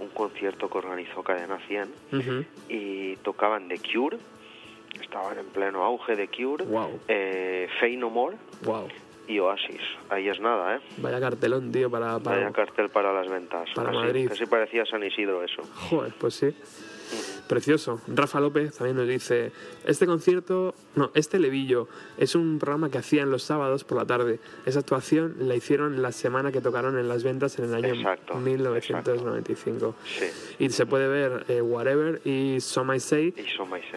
[0.00, 2.44] un concierto que organizó Cadena 100 Ujú.
[2.68, 4.18] y tocaban The Cure,
[5.00, 7.00] estaban en pleno auge de Cure, Wow.
[7.06, 8.88] eh, Fey No More Wow.
[9.30, 9.80] Y Oasis.
[10.08, 10.80] Ahí es nada, ¿eh?
[10.98, 12.18] Vaya cartelón, tío, para...
[12.18, 12.38] para...
[12.38, 13.68] Vaya cartel para las ventas.
[13.74, 14.28] para Madrid.
[14.28, 15.62] Casi parecía San Isidro eso.
[15.88, 16.54] Joder, pues sí.
[17.50, 18.00] Precioso.
[18.06, 19.50] Rafa López también nos dice,
[19.84, 24.38] este concierto, no, este levillo es un programa que hacían los sábados por la tarde.
[24.66, 28.36] Esa actuación la hicieron la semana que tocaron en las ventas en el año Exacto,
[28.36, 29.96] 1995.
[30.04, 30.26] Sí,
[30.60, 33.34] Y se puede ver eh, Whatever y So My Say,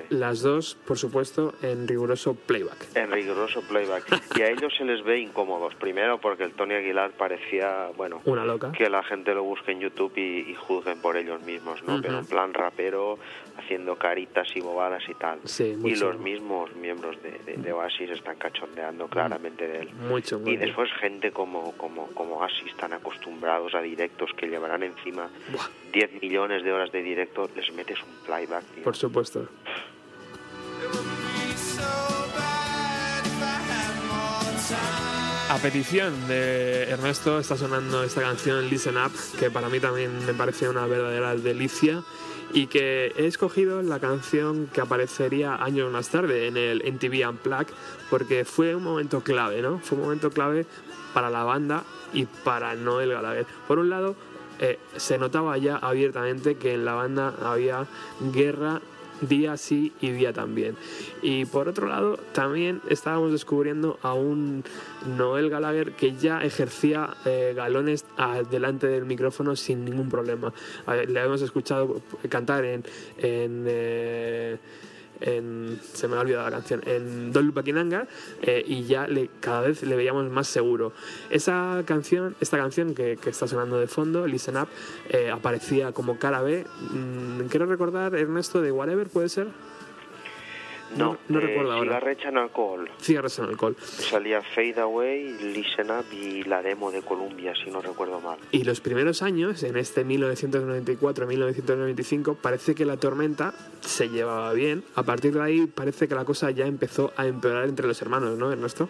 [0.09, 2.87] y las dos, por supuesto, en riguroso playback.
[2.95, 4.35] En riguroso playback.
[4.35, 5.75] Y a ellos se les ve incómodos.
[5.75, 8.71] Primero porque el Tony Aguilar parecía, bueno, Una loca.
[8.71, 11.93] que la gente lo busque en YouTube y, y juzguen por ellos mismos, ¿no?
[11.93, 12.01] Ujú.
[12.01, 13.19] Pero en plan rapero,
[13.57, 15.39] haciendo caritas y bobadas y tal.
[15.45, 19.89] Sí, muy y los mismos miembros de, de, de Oasis están cachondeando claramente de él.
[19.93, 24.83] Muy chungo, Y después gente como, como, como Oasis, tan acostumbrados a directos que llevarán
[24.83, 25.69] encima Buah.
[25.91, 28.83] 10 millones de horas de directo, les metes un playback, tío.
[28.83, 29.47] Por supuesto.
[35.49, 40.33] A petición de Ernesto está sonando esta canción Listen Up, que para mí también me
[40.33, 42.01] parece una verdadera delicia
[42.53, 47.73] y que he escogido la canción que aparecería años más tarde en el MTV Unplugged
[48.09, 49.79] porque fue un momento clave, ¿no?
[49.79, 50.67] Fue un momento clave
[51.13, 53.47] para la banda y para Noel Gallagher.
[53.67, 54.15] Por un lado,
[54.59, 57.87] eh, se notaba ya abiertamente que en la banda había
[58.31, 58.81] guerra
[59.27, 60.75] día sí y día también.
[61.21, 64.63] Y por otro lado, también estábamos descubriendo a un
[65.17, 68.05] Noel Gallagher que ya ejercía eh, galones
[68.49, 70.53] delante del micrófono sin ningún problema.
[71.07, 72.83] Le hemos escuchado cantar en...
[73.17, 74.57] en eh,
[75.23, 77.31] en- se me ha olvidado la canción, en
[77.77, 78.07] Anger,
[78.41, 79.07] eh, y ya
[79.39, 80.93] cada vez le veíamos más seguro.
[81.29, 84.67] Esa canción, esta canción que, que está sonando de fondo, Listen Up,
[85.09, 86.65] eh, aparecía como cara B.
[86.91, 89.47] Mm, quiero recordar, Ernesto, de Whatever, ¿puede ser?
[90.97, 91.99] No, no eh, recuerdo ahora.
[91.99, 92.89] Cigarrecha en alcohol.
[93.07, 93.75] En alcohol.
[93.79, 98.37] Salía Fade Away, Listen Up y la demo de Columbia, si no recuerdo mal.
[98.51, 104.83] Y los primeros años, en este 1994-1995, parece que la tormenta se llevaba bien.
[104.95, 108.37] A partir de ahí parece que la cosa ya empezó a empeorar entre los hermanos,
[108.37, 108.89] ¿no, Ernesto?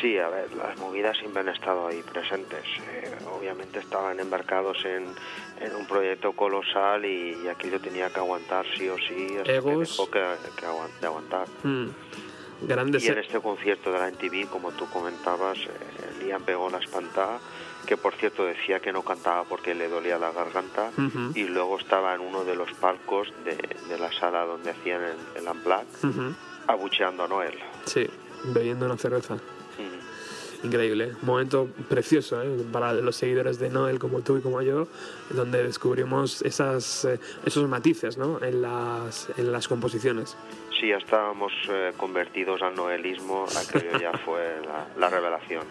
[0.00, 2.62] Sí, a ver, las movidas siempre han estado ahí presentes.
[2.88, 5.06] Eh, obviamente estaban embarcados en,
[5.60, 9.36] en un proyecto colosal y, y aquello tenía que aguantar sí o sí.
[9.38, 9.72] hasta Egos.
[9.74, 10.24] Que dejó que,
[10.56, 10.66] que
[11.00, 11.48] de aguantar.
[11.62, 11.86] Mm.
[12.62, 13.04] Grandes.
[13.04, 15.68] Y en este concierto de la MTV, como tú comentabas, eh,
[16.24, 17.38] Liam pegó la espantada,
[17.86, 21.30] que por cierto decía que no cantaba porque le dolía la garganta, Ujú.
[21.36, 23.56] y luego estaba en uno de los palcos de,
[23.88, 26.34] de la sala donde hacían el, el Unplugged, Ujú.
[26.66, 27.54] abucheando a Noel.
[27.84, 28.08] Sí,
[28.46, 29.36] bebiendo una cerveza.
[30.62, 31.12] Increíble.
[31.22, 32.48] Momento precioso ¿eh?
[32.72, 34.88] para los seguidores de Noel como tú y como yo,
[35.30, 38.42] donde descubrimos esas, eh, esos matices ¿no?
[38.42, 40.36] en, las, en las composiciones.
[40.80, 45.64] Sí, ya estábamos eh, convertidos al noelismo, aquello ya fue la, la revelación.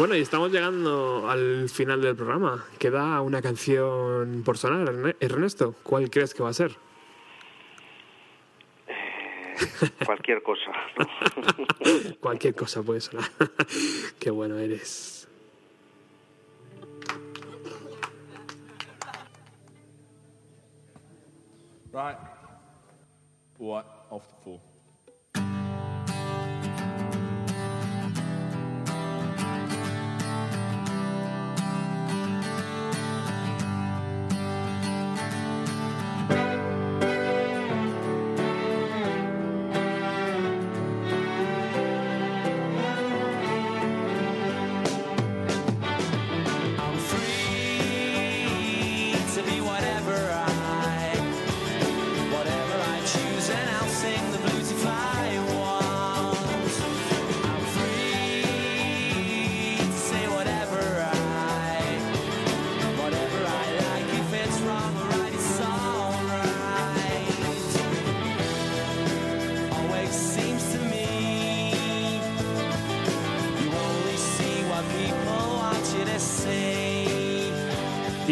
[0.00, 2.64] Bueno, y estamos llegando al final del programa.
[2.78, 5.74] Queda una canción por sonar, Erne- Ernesto.
[5.82, 6.74] ¿Cuál crees que va a ser?
[10.06, 10.70] Cualquier cosa.
[10.96, 11.06] ¿no?
[12.20, 13.28] Cualquier cosa puede sonar.
[14.18, 15.28] Qué bueno eres.
[21.92, 22.16] Right.
[23.58, 23.84] What?
[24.10, 24.60] Off the floor.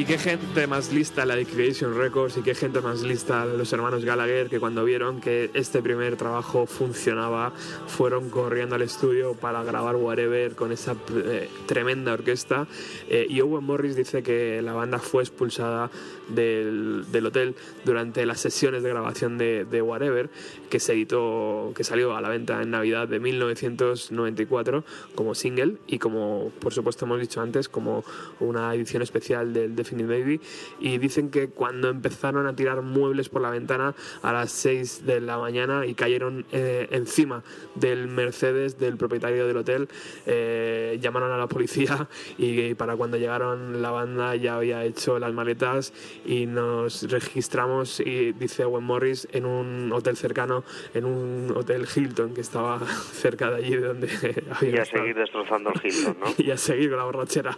[0.08, 4.06] Qué gente más lista la de Creation Records y qué gente más lista los hermanos
[4.06, 7.52] Gallagher que cuando vieron que este primer trabajo funcionaba
[7.86, 12.66] fueron corriendo al estudio para grabar Whatever con esa eh, tremenda orquesta.
[13.10, 15.90] Eh, y Owen Morris dice que la banda fue expulsada
[16.28, 20.28] del, del hotel durante las sesiones de grabación de, Whatever
[20.70, 24.84] que se editó que salió a la venta en Navidad de 1994
[25.14, 28.04] como single y como por supuesto hemos dicho antes como
[28.40, 30.40] una edición especial del Definite Baby.
[30.80, 35.20] Y dicen que cuando empezaron a tirar muebles por la ventana a las 6 de
[35.20, 37.42] la mañana y cayeron eh, encima
[37.74, 39.88] del Mercedes del propietario del hotel
[40.26, 45.32] eh, llamaron a la policía y para cuando llegaron la banda ya había hecho las
[45.32, 45.92] maletas
[46.24, 50.64] y nos registramos y dice Owen Morris en un hotel cercano
[50.94, 52.80] en un hotel Hilton que estaba
[53.12, 54.08] cerca de allí de donde
[54.50, 56.26] había Y a seguir destrozando el Hilton, ¿no?
[56.38, 57.56] y a seguir con la borrachera.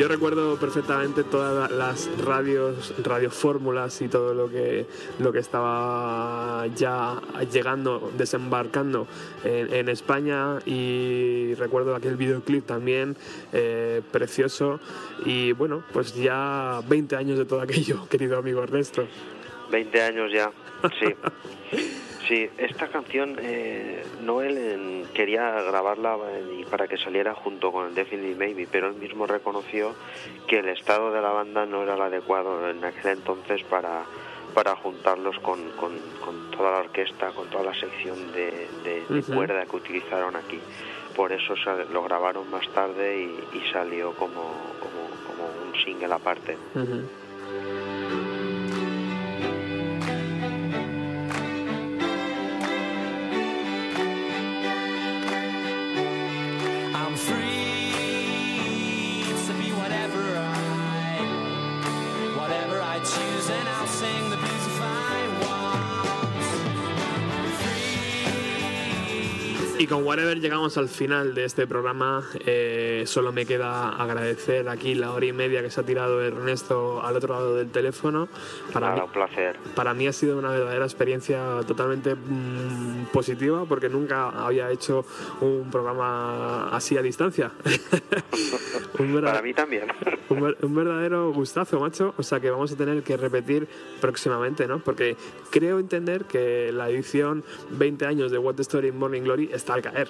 [0.00, 4.86] Yo recuerdo perfectamente todas las radios, radiofórmulas y todo lo que,
[5.18, 7.20] lo que estaba ya
[7.52, 9.06] llegando, desembarcando
[9.44, 13.14] en, en España y recuerdo aquel videoclip también
[13.52, 14.80] eh, precioso
[15.26, 19.06] y bueno, pues ya 20 años de todo aquello, querido amigo Ernesto.
[19.70, 20.50] 20 años ya,
[20.98, 21.14] sí.
[22.28, 27.86] Sí, esta canción eh, Noel en- quería grabarla eh, y para que saliera junto con
[27.88, 29.94] el Definitely Maybe, pero él mismo reconoció
[30.46, 34.02] que el estado de la banda no era el adecuado en aquel entonces para,
[34.54, 39.18] para juntarlos con, con- con toda la orquesta, con toda la sección de, de- de
[39.20, 39.34] Ujú.
[39.34, 40.60] cuerda que utilizaron aquí.
[41.16, 46.12] Por eso sal- lo grabaron más tarde y, y salió como, como, como un single
[46.14, 46.56] aparte.
[70.10, 72.24] Whatever llegamos al final de este programa.
[72.44, 77.00] Eh, solo me queda agradecer aquí la hora y media que se ha tirado Ernesto
[77.00, 78.28] al otro lado del teléfono.
[78.72, 79.56] Para Nada, mí, un placer.
[79.76, 85.06] para mí ha sido una verdadera experiencia totalmente mm, positiva porque nunca había hecho
[85.42, 87.52] un programa así a distancia.
[89.30, 89.84] Para mí también.
[90.28, 92.14] un, ver- un verdadero gustazo, macho.
[92.16, 93.66] O sea que vamos a tener que repetir
[94.00, 94.78] próximamente, ¿no?
[94.80, 95.16] Porque
[95.50, 99.74] creo entender que la edición 20 años de What the Story in Morning Glory está
[99.74, 100.08] al caer.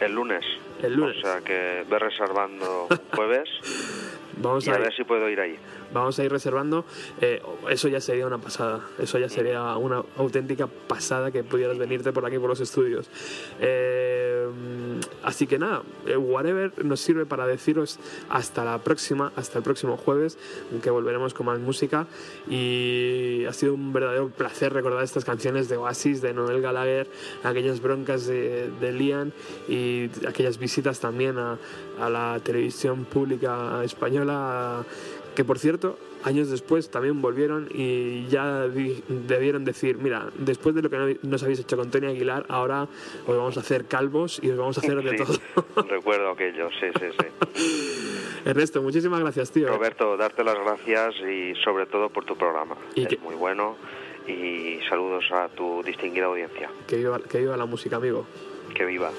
[0.00, 0.44] El lunes.
[0.82, 1.16] El lunes.
[1.18, 3.48] O sea que ve reservando jueves
[4.36, 5.56] Vamos y a, a ver si puedo ir ahí.
[5.92, 6.84] Vamos a ir reservando.
[7.20, 8.80] Eh, eso ya sería una pasada.
[8.98, 13.08] Eso ya sería una auténtica pasada que pudieras venirte por aquí por los estudios.
[13.60, 14.46] Eh,
[15.22, 17.98] así que nada, eh, whatever nos sirve para deciros
[18.28, 20.38] hasta la próxima, hasta el próximo jueves,
[20.82, 22.06] que volveremos con más música.
[22.48, 27.08] Y ha sido un verdadero placer recordar estas canciones de Oasis, de Noel Gallagher,
[27.42, 29.32] aquellas broncas de, de Liam
[29.68, 31.58] y aquellas visitas también a
[32.10, 34.84] la televisión pública española,
[35.34, 38.66] que por cierto, años después también volvieron y ya
[39.08, 42.86] debieron decir, mira, después de lo que no- nos habéis hecho con Tony Aguilar, ahora
[43.26, 45.82] os vamos a hacer calvos y os vamos a hacer de Sí, todo.
[45.88, 48.42] recuerdo aquello, sí, sí, sí.
[48.44, 49.68] Ernesto, muchísimas gracias, tío.
[49.68, 52.76] Roberto, darte las gracias y sobre todo por tu programa.
[52.94, 53.76] Y es que- muy bueno
[54.28, 56.70] y saludos a tu distinguida audiencia.
[56.86, 58.26] Que viva, que viva la música, amigo.
[58.74, 59.10] Que viva.